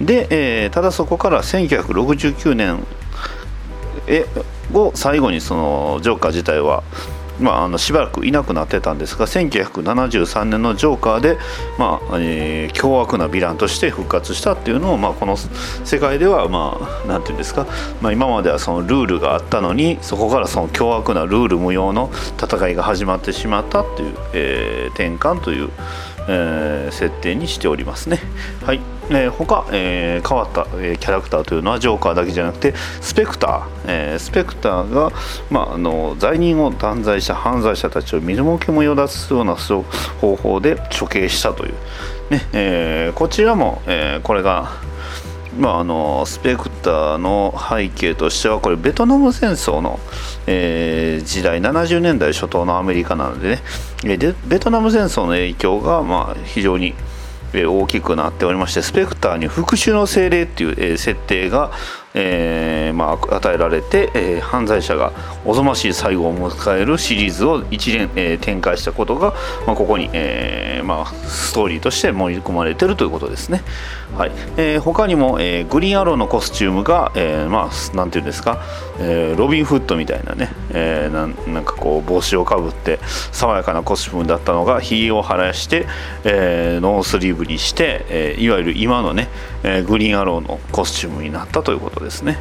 [0.01, 2.85] で、えーただそこから1969年
[4.73, 6.83] を最後にそのジョーカー自体は、
[7.41, 11.39] まあ、あのしばらくいなくなってたんですが1973年のジョーカーで、
[11.79, 17.67] まあえー凶悪なヴィランとして復活したっていうのを、まあ、この世界では、まあ、なんていうんですか、
[18.01, 22.11] まあ、今まではそのルールがあったのにそこからその凶悪なルール無用の
[22.43, 25.71] 戦いが始まってしまったっていう、えー転換という、
[26.29, 28.19] えー設定にしておりますね。
[28.65, 28.81] はい。
[29.11, 35.11] えー他、えー変わった、えーキャラクターというのはジョーカーだけじゃなくてスペクター、えースペクターが、
[35.51, 41.75] まあ、あの罪人を断罪した犯罪者たちを見るもけもよだすような方法で処刑したという、
[42.31, 42.49] ね。
[42.53, 44.71] えーこちらも、えーこれが
[45.59, 50.01] まあ、あのスペクターの背景としてはこれベトナム戦争の、
[50.47, 53.61] えー時代70年代初頭のアメリカなので
[54.03, 54.17] ね。
[54.17, 56.95] でベトナム戦争の影響が、まあ、非常に
[57.55, 61.71] 大きくなっておりましてスペクターに復讐の精霊っていう、えー設定が、
[62.15, 65.13] えーまあ、与えられて、えー犯罪者が
[65.45, 69.35] おぞましい最後を迎えるシリーズを一連、えー展開したことが、
[69.67, 73.63] まあ、ここに、えーまあ、ストーリーとして盛り込まれているということですね。
[74.17, 78.59] はいえー他にも、えグリーンアローのコスチュームが、えまあ、ていうんですか、
[79.03, 83.01] えーロビン・フッドみたいなね、えーなんかこう帽子をかぶって
[83.33, 85.87] 爽やかなコスチュームだったのがひげを生やして、
[86.25, 89.29] えーノースリーブにして、えいわゆる今のね、
[89.65, 92.39] えグリーンアローのコスチュームになったということですね。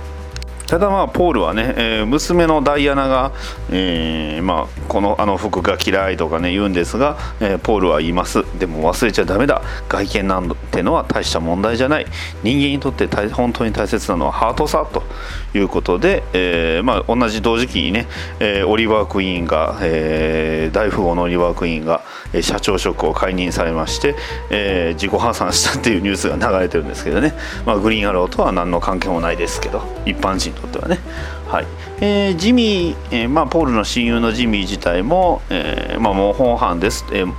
[0.67, 3.33] ただまあポールはね、えー娘のダイアナが、
[3.69, 8.45] えーまあ、このあの服が嫌いとかね言うんですが、えーポールは言います。
[8.57, 9.61] でも忘れちゃダメだ。
[9.89, 12.05] 外見なんてのは大した問題じゃない。
[12.41, 15.03] 人間にとって本当に大切なのはハートさと。
[15.53, 18.07] いうことで、えーまあ、同じ同時期にね、
[18.39, 22.01] えーオリバー・クイーンが、えー大富豪のオリバー・クイーンが、
[22.33, 24.15] えー社長職を解任されまして、
[24.49, 27.33] えー自己破産したっていうニュースが流れてるんですけどね、
[27.65, 30.99] まあ、グリーンアローとは何の関係もないですけど一般人にとってはね、
[31.47, 31.67] はい。
[31.99, 37.33] えージミー、えーまあ、ポールの親友のジミー自体も、えーまあ、模倣犯です、えー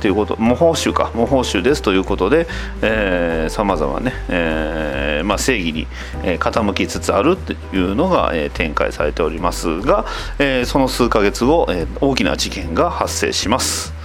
[0.00, 2.46] ということ模倣集か模倣集ですということで
[3.50, 5.86] さまざまね、えーまあ、正義に
[6.38, 10.04] 傾きつつあるというのが、えー展開されておりますが、
[10.38, 13.99] えーその数ヶ月後、え大きな事件が発生します。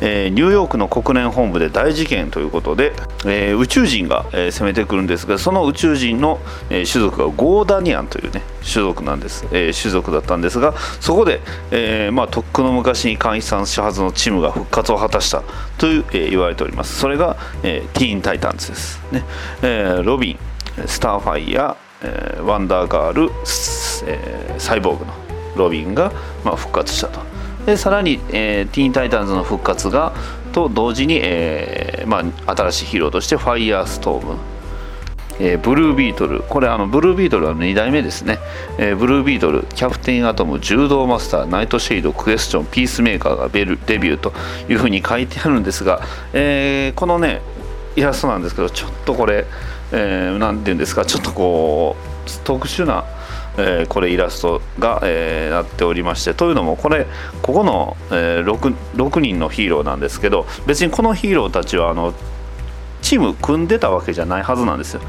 [0.00, 2.92] えーニューヨークの国連本部で大事件ということで、
[3.24, 6.38] えー宇宙人が、えー攻めてくるんですがその宇宙人の、
[6.70, 11.40] え種族がゴーダニアンというね種族なんです、え種族だったんですがそこで、
[11.70, 15.42] えまあ、とっくの昔に解散したはずのチームが復活を果たした
[15.78, 16.98] という、え言われております。
[16.98, 19.00] それが、えーティーン・タイタンズです。
[19.12, 19.24] ね、
[19.62, 20.38] えロビン
[20.86, 23.30] スターファイヤー、えワンダーガール、
[24.06, 25.12] えサイボーグの
[25.56, 26.12] ロビンが、
[26.44, 27.35] まあ、復活したと。
[27.66, 30.14] でさらに、えーティーン・タイタンズの復活が
[30.52, 34.38] と同時に、えーまあ、新しいヒーローとしてファイヤーストーム、
[35.38, 38.38] えーブルービートルこれあのブルービートルは2代目ですね、
[38.78, 44.32] えブルービートルキャプテンアトム柔道マスターナイトシェイドクエスチョンピースメーカーがベルデビューと
[44.70, 46.00] いうふうに書いてあるんですが、
[46.32, 47.42] えこのね
[47.96, 49.44] イラストなんですけどちょっとこれ、
[49.92, 53.04] えーていうんですかちょっとこう特殊な
[53.58, 57.06] えーこれイラストが、えーなっておりましてというのもこれ
[57.42, 62.12] ここの、えー 6, 6人のヒーローなんですけど別にこのヒーローたちはあの
[63.02, 65.00] チーム組んでたわけじゃないはずなんですよ。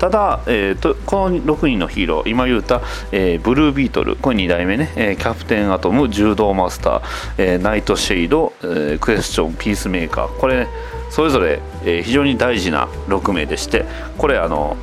[0.00, 2.80] ただ、えーとこの6人のヒーロー今言うた、
[3.12, 7.02] えーブルービートルこれ2代目ね、えーキャプテンアトム柔道マスター、
[7.38, 10.38] えーナイトシェイド、えークエスチョンピースメーカー。
[10.40, 10.68] これ、ね、
[11.10, 13.84] それぞれ、えー非常に大事な6名でして
[14.18, 14.76] これあの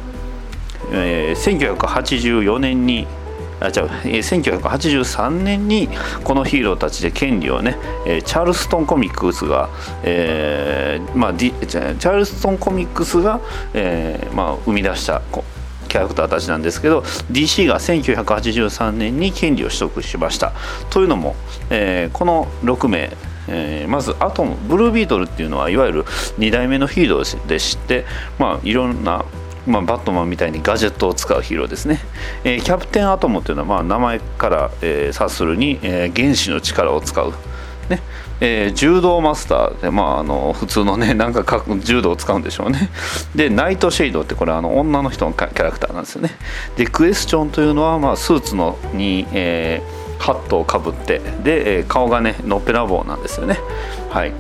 [0.92, 3.08] えー1984年に
[3.60, 3.72] あ違う、
[4.06, 5.88] えー1983年に
[6.24, 9.70] このヒーローたちで権利をね、えーチャールストンコミックスが、
[10.04, 13.40] えーまあ、チャールストンコミックスが、
[13.74, 15.22] えーまあ、生み出した
[15.88, 20.54] キャラクターたちなんですけど DC が1983年に権利を取得しました。
[20.90, 21.36] というのも、
[21.70, 23.12] えーこの6名
[23.48, 26.04] えーまずアトムブルービートルっていうのはいわゆる
[26.38, 28.06] 2代目のヒーローでして、
[28.40, 29.26] まあ、いろんな、
[29.68, 32.00] まあ、バットマンみたいにガジェットを使うヒーローですね、
[32.44, 37.34] えーキャプテンアトムっていうのは、まあ、名前から、えー察するに、えー原子の力を使う。
[37.90, 38.02] ね。
[38.40, 42.90] えー柔道マスターで、まあ、あの普通のね なんかか柔道を使うんでしょうね。
[43.36, 46.32] でナイトシェイドってこれあの女の人のキャラクターなんですよね。
[46.76, 53.60] でクエスチョンというのは、まあ、スーツのに、えーハットをかぶってで、えー顔がねのっぺらぼうなんですよね。
[54.12, 54.34] はい。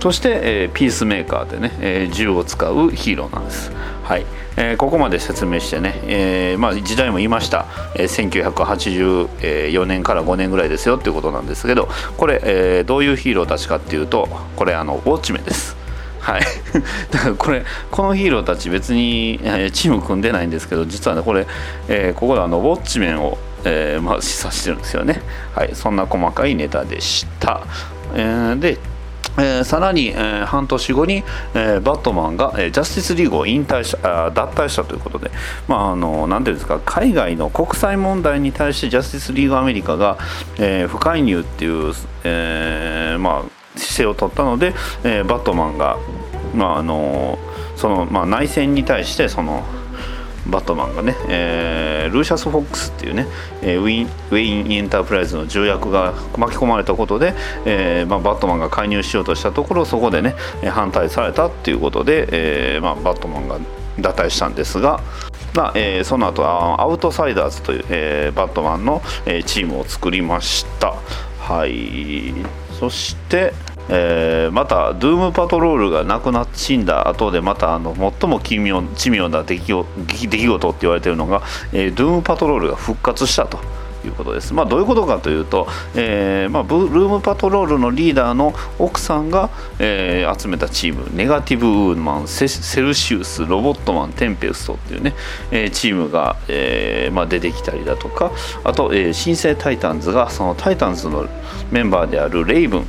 [0.00, 3.72] そして、えーピースメーカーでね、えー銃を使うヒーローなんです。
[4.04, 4.26] はい。
[4.56, 15.76] えーここまで説明してね、えーまあ、時代も言いました、えー1984年から5年ぐらいですよっていうことなんですけどこれ、えーどういうヒーローたちかっていうとこれあのウォッチメンです。
[16.20, 16.42] はい、
[17.12, 21.46] だからこれこのヒーローたち別に、えーチーム組んでないんですけど実はねこれ、
[21.88, 25.20] えーここであのウォッチメンを、えーまあ、示唆してるんですよね、
[25.54, 27.60] はい、そんな細かいネタでした、
[28.14, 28.78] えーで
[29.38, 31.24] えーさらに、えー半年後に、
[31.54, 35.30] えーバットマンが、えジャスティスリーグを引退しあ脱退したということで、
[35.68, 40.18] まあ、あのなんていうんですか海外の国際問題に対してジャスティスリーグアメリカが、
[40.58, 41.92] え不介入っていう、
[42.24, 44.74] えまあ、姿勢を取ったので、
[45.04, 45.98] えバットマンが、
[46.54, 47.38] まああの
[47.76, 49.62] そのまあ、内戦に対してその
[50.50, 53.26] バットマンがね、えールーシャス・フォックスっていうね、
[53.62, 57.34] えーウィンウェイン・エンタープライズの重役が巻き込まれたことで、
[57.64, 60.36] えーまあ、バットマンが介入しようとしたところそこでね
[60.70, 62.28] 反対されたっていうことで、
[62.74, 63.58] えーまあ、バットマンが
[64.00, 65.00] 脱退したんですが、
[65.54, 70.94] まあえーその後はアウトサイダーズという、えーバットマンの、えーチームを作りました。
[71.40, 72.34] はい
[72.78, 73.52] そして
[73.88, 83.58] えーまたドゥームパトロールが亡くなって死んだ後でまたあの最も奇妙奇妙な出来事出来事って言われているのが、えードゥームパトロールが復活したと
[84.04, 84.54] いうことです。
[84.54, 85.66] まあ、どういうことかというと、
[85.96, 95.14] えーまあ、ブルームパトロールのリーダーの奥さんが、えー集めたチームネガティブウーマンセセルシウスロボットマンテンペストっていうね、
[95.50, 98.32] えーチームが、えーまあ、出てきたりだとか
[98.64, 101.26] あと、えー新生タイタンズがそのタイタンズの
[101.70, 102.86] メンバーであるレイブン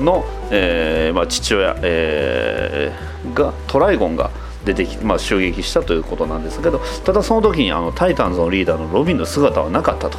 [0.00, 4.30] の、えーまあ、父親、えーがトライゴンが
[4.64, 10.18] 出てき、まあ、襲撃したということなんですけどただその時にあのタイタンズのリーダーのロビンの姿はなかったと、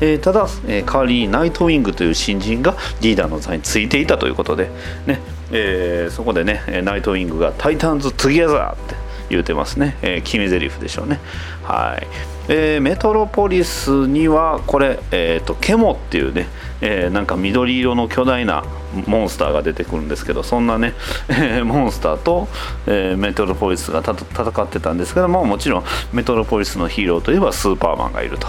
[0.00, 4.70] えーただ、えー代わりにナイトウィングという新人がリーダーの座についていたということで、
[5.06, 5.20] ね
[5.52, 8.94] えーそこでねナイトウィングが「Titans Together」って
[9.28, 11.20] 言うてますね、えー決め台詞でしょうね。
[11.64, 12.06] はい、
[12.48, 16.46] えーメトロポリスにはこれ、えー、とケモっていうね、
[16.80, 18.64] えーなんか緑色の巨大な
[19.06, 20.94] モンスターが出てくるんですけどそんなね、
[21.28, 22.48] えーモンスターと、
[22.86, 28.48] えーメトロポリスが戦ってたんですけどももちろんメトロポリスのヒーローといえばスーパーマンがいると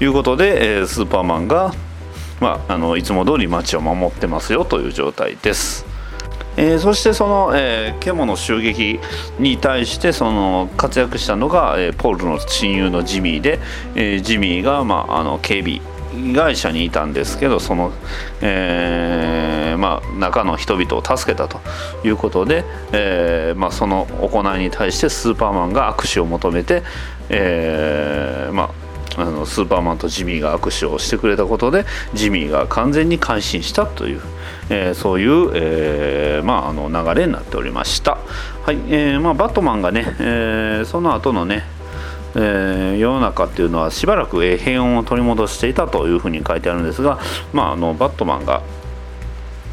[0.00, 1.72] いうことで、えースーパーマンが、
[2.40, 5.86] まあ、あのいつも通り街を守ってますよという状態です。
[6.56, 8.98] えーそしてその、えーケモの襲撃
[9.38, 13.60] に対してその活躍したのが、えーポールの親友のジミーで、
[13.94, 15.80] えジミーが、まあ、あの警備
[16.34, 17.92] 会社にいたんですけどその、
[18.40, 21.60] えーまあ、中の人々を助けたと
[22.04, 26.82] いうことで、えーまあ、その行いに対してスーパーマンが握手を求めて、
[27.28, 28.72] えーま
[29.16, 34.20] あ、あのスーパーマンとジミーが握手をしてくれたことでジミーが完全に改心したという、
[34.68, 38.18] えーそういう、えーまあ、あの流れになっておりました、
[38.62, 41.64] はいえーまあ、バットマンがね、えーその後のね
[42.34, 47.18] えー世の中っていうのはしばらく、平穏を取り戻していたというふうに書いてあるんですが、
[47.52, 48.62] まあ、あのバットマンが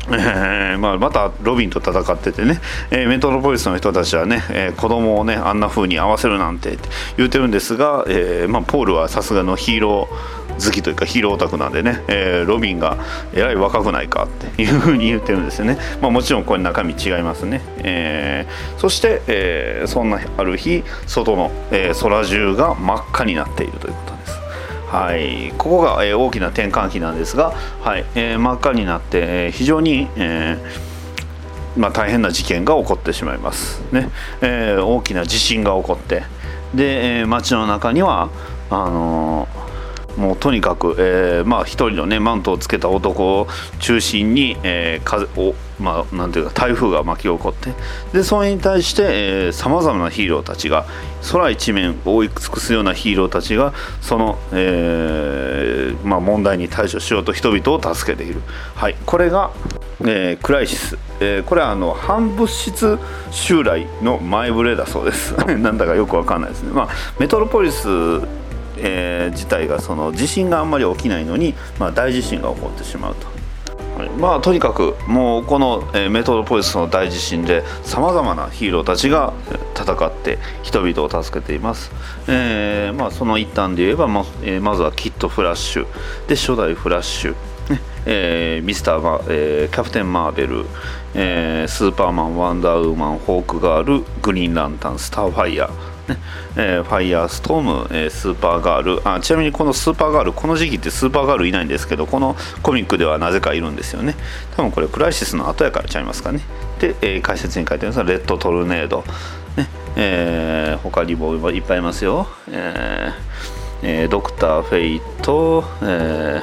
[0.09, 6.77] えー まあ、またロビンと戦っててね、えーメトロポリスの人たちはね、えー子供をねあんな風に合わせるなんて
[7.17, 12.97] 言うてるんですが、えーまあ、ポールはさすがのヒーロー好きというかヒーローオタクなんでね、えーロビンが
[13.33, 24.39] えらい若くないかっていう風に言ってるんですよね、まあ、もちろんこれ中身違いますね、えーそして、えーそんなある日外の、えー空中が真っ赤になっているということです。
[24.87, 28.05] はい、ここが、えー大きな転換期なんですが、はい。
[28.15, 34.09] えー真っ赤になって、えー非常に、えーまあ、大変な事件が起こってしまいます、ね。
[34.41, 36.23] えー大きな地震が起こって。
[36.73, 38.29] で、えー街の中には
[38.69, 39.66] あのー
[40.17, 43.47] もうとにかく、えーまあ、一人の、ね、マントをつけた男を
[43.79, 47.71] 中心に、えー風をまあ、なんていうか台風が巻き起こって
[48.11, 50.87] でそれに対してさまざまなヒーローたちが
[51.31, 58.41] 空一面覆い尽くすようなヒーローたちがその、えーまあ、問題に対処しようと人々を助けている、
[58.73, 59.51] はい、これが
[60.01, 62.99] えークライシス、えーこれはあの反物質
[63.31, 65.33] 襲来の前触れだそうです。
[65.57, 66.89] なんだかよくわかんないですね、まあ、
[67.19, 67.87] メトロポリス、
[68.79, 73.27] えー自体がその地震があんまり起きないのに、まあ、大地震が起こってしまうと。
[73.97, 74.09] はい。
[74.09, 79.33] まあとにかくもうこの、えーメトロポリスの大地震でさまざまなヒーローたちが
[79.75, 81.91] 戦って人々を助けています、
[82.27, 85.87] えーまあ、その一端で言えばま,、えーまずはキッド・フラッシュ。
[86.27, 87.31] で初代フラッシュ、
[87.69, 87.81] ね。
[88.05, 90.65] えーミスターマ、えーキャプテン・マーベル、
[91.15, 96.17] えースーパーマンワンダーウーマンホークガールグリーンランタンスターファイヤーね
[96.55, 104.15] えーファイヤーストーム、えースーパーガールあちなみにこのスーパーガールこの時期ってスーパーガールいないんですけどこのコミックではなぜかいるんですよね。
[104.55, 106.41] 多分これクライシスの後やからちゃいますかね。
[106.79, 109.03] で、えー解説に書いてあるのはレッドトルネード、
[109.55, 113.11] ねえー他にもいっぱいいますよ、え
[113.83, 116.41] えドクター・フェイト、え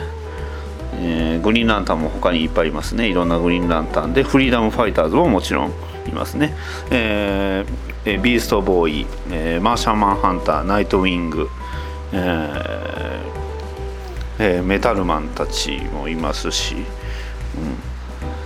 [1.00, 3.08] えーグリーンランタンも他にいっぱいいますね。
[3.08, 5.72] いろんなグリーンランタンでフリーダムファイターズももちろん
[6.08, 6.54] いますね、
[6.90, 11.48] えーえビーストボーイ、えマーシャンマンハンターナイトウィング、
[12.12, 12.84] えー
[14.38, 16.74] えーメタルマンたちもいますし、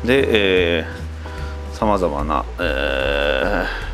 [0.02, 0.84] うん、で
[1.72, 3.87] さまざまな、えー、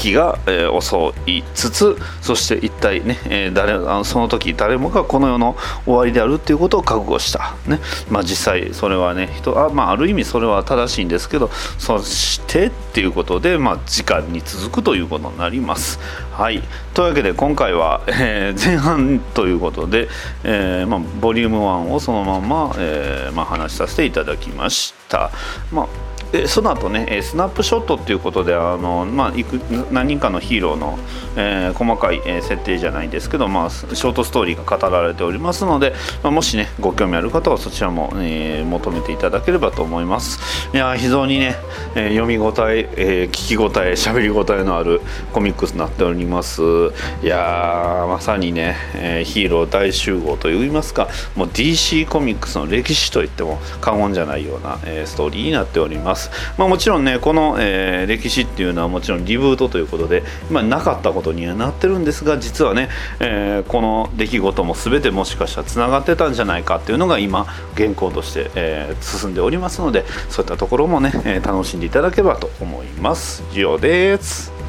[0.00, 0.96] 危機が、えー襲
[1.26, 7.78] いつつそして一体ね、えー誰あのその時誰もがこの世の終わりであるっていうことを覚悟した、ね
[8.08, 15.98] まあ、実際それはね人あ,、まあ、ある意味それは正しいんですけどそしてっていうことで、まあ、時間に続くということになります。
[16.32, 16.62] はい、
[16.94, 20.08] というわけで今回は、えー前半ということで、
[20.44, 25.30] えーまあ、ボリューム1をそのまま、えーまあ、話させていただきました。
[25.72, 29.54] まあえその後ね、スナップショットっていうことであの、まあ、いく
[29.90, 30.98] 何人かのヒーローの、
[31.36, 35.92] えー細かい、えー設定じゃないですけど、まあ、ショートストーリーが語られておりますので、
[36.22, 40.38] まあ、もしねご興味ある方はそちらも、えー求めていただければと思います。
[40.72, 41.56] いや非常にね、
[41.96, 45.00] えー読み応ええー聞き応え喋り応えのある
[45.32, 46.62] コミックスになっております。
[47.22, 56.19] いやまさにね、えーヒーロー大集合といいますかもう DC コミックスの歴史といっても過言じゃないような、えーストーリーになっております。
[56.58, 62.88] まあ、もちろんねこの、えー歴史っていうのはもちろんリブートということで今なかったことにはなってるんですが実はね、
[63.20, 73.42] えーこの出来事も全てもしかしたらつながってたんじゃないかっていうのが今現行として、えー進んでおりますのでそういったところもね、え楽しんでいただければと思います。
[73.52, 74.59] 以上です。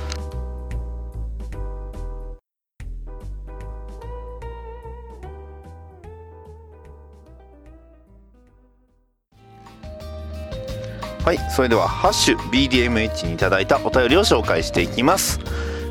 [11.23, 15.39] はいそれでは「ハッシュ #BDMH」にいただいたお便りを紹介していきます。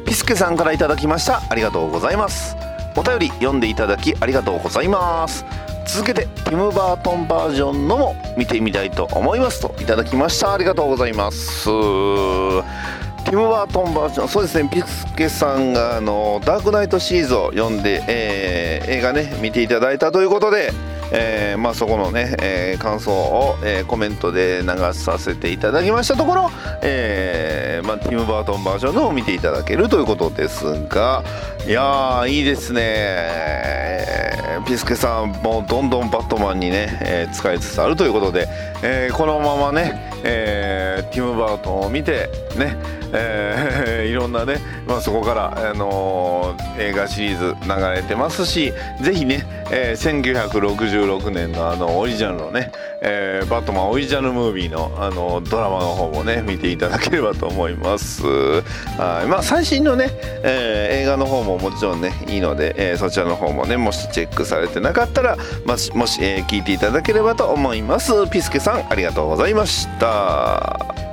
[0.04, 1.40] ピスケさんからいただきました。
[1.48, 2.56] ありがとうございます。
[2.96, 5.44] お便り読んでいただきありがとうございます。
[5.86, 9.60] 続けてティム・バートンバージョンのも見てみたいと思います。
[9.60, 10.52] といただきました。
[10.52, 11.66] ありがとうございます。
[11.66, 14.68] ティム・バートンバージョンそうですね。
[14.68, 20.72] ピスケさんがあのダークナイトシリーズを読んで、えー映画ね見ていただいたということで
[21.12, 26.50] えーまあ、そこのね、えー感想を、えーコメントで流させていただきましたところ、
[26.82, 31.24] えーまあ、ティム・バートンバージョンのを見ていただけるということですが
[31.66, 38.48] いやいいですね、ピスケさんもうどんどんバットマンにね、えー使いつつあるということで、
[38.82, 42.28] えーこのままね、えーティム・バートンを見て
[42.60, 42.76] ね、
[43.12, 48.72] えー いろんなね、まあ、そこから、あのー映画シリーズ流れてますし
[49.02, 52.70] ぜひね、えー1966年のあのオリジナルのね、
[53.02, 58.22] えーバットマンオリジナルムービーのあのドラマの方もね見ていただければと思います。
[58.26, 59.26] はい。
[59.26, 60.08] まあ最新のね、
[60.42, 68.12] えー映画の方ももちろんねいいので、えーそちらの方もねもしチェックされてなかったらもしもし、えー聞いていただければと思います。
[68.30, 71.09] ピスケさんありがとうございました。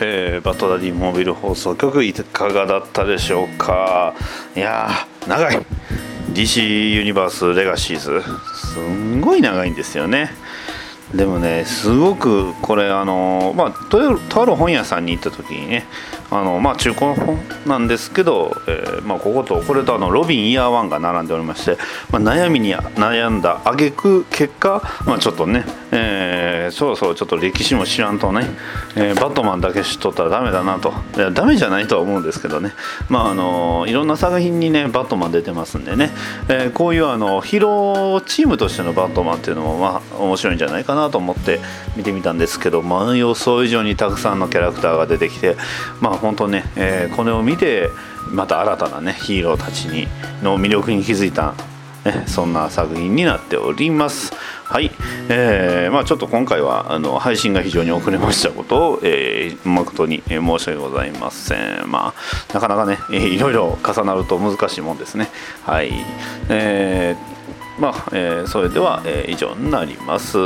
[0.00, 4.14] えーバトダディモービル放送局いかがだったでしょうか？
[4.56, 4.88] いや
[5.26, 5.58] 長い。
[6.32, 8.22] DC ユニバースレガシーズ
[8.56, 10.30] すんごい長いんですよね。
[11.12, 15.84] でもねすごくこれあのまあとある本屋さんに行った時にね
[16.30, 21.76] あのまあ中古の本なんですけど、えーまあ、こことこれとあのロビンイヤーワンが並んでおりまして、
[22.10, 28.46] まあ、悩みに悩んだ挙句結果、まあ、ちょっとね、えーそろそろちょっと歴史も知らんとね、
[28.96, 30.94] えーバットマンだけ知っとったらダメだなと。
[31.14, 32.72] いやダメじゃないとは思うんですけどね。
[33.10, 36.10] まああのいろんな作品にねバットマン出てますんでね、
[36.48, 41.60] えーこういうあのヒーローチームとしてのバットマンっていうのもまあ面白いんじゃないかななと思って
[41.96, 45.56] 見てみたんですけど、まあ、予想以上にたくさんのキャラクターが出てきて
[46.00, 47.90] まあ本当ね、えーこれを見て
[48.30, 50.08] また新たなねヒーローたちに
[50.42, 51.54] の魅力に気づいた
[52.04, 54.32] ね、そんな作品になっております。
[54.64, 54.90] はい、
[55.30, 61.90] えーまあ、ちょっと今回はあの配信が非常に遅れましたことを、えー誠に申し訳ございません。
[61.90, 65.30] まあなかなかね、えーいろいろ重なると難しいもんですね。
[65.62, 65.92] はい。
[66.50, 67.33] えー
[67.78, 70.38] まあ、えーそれでは、えー以上になります。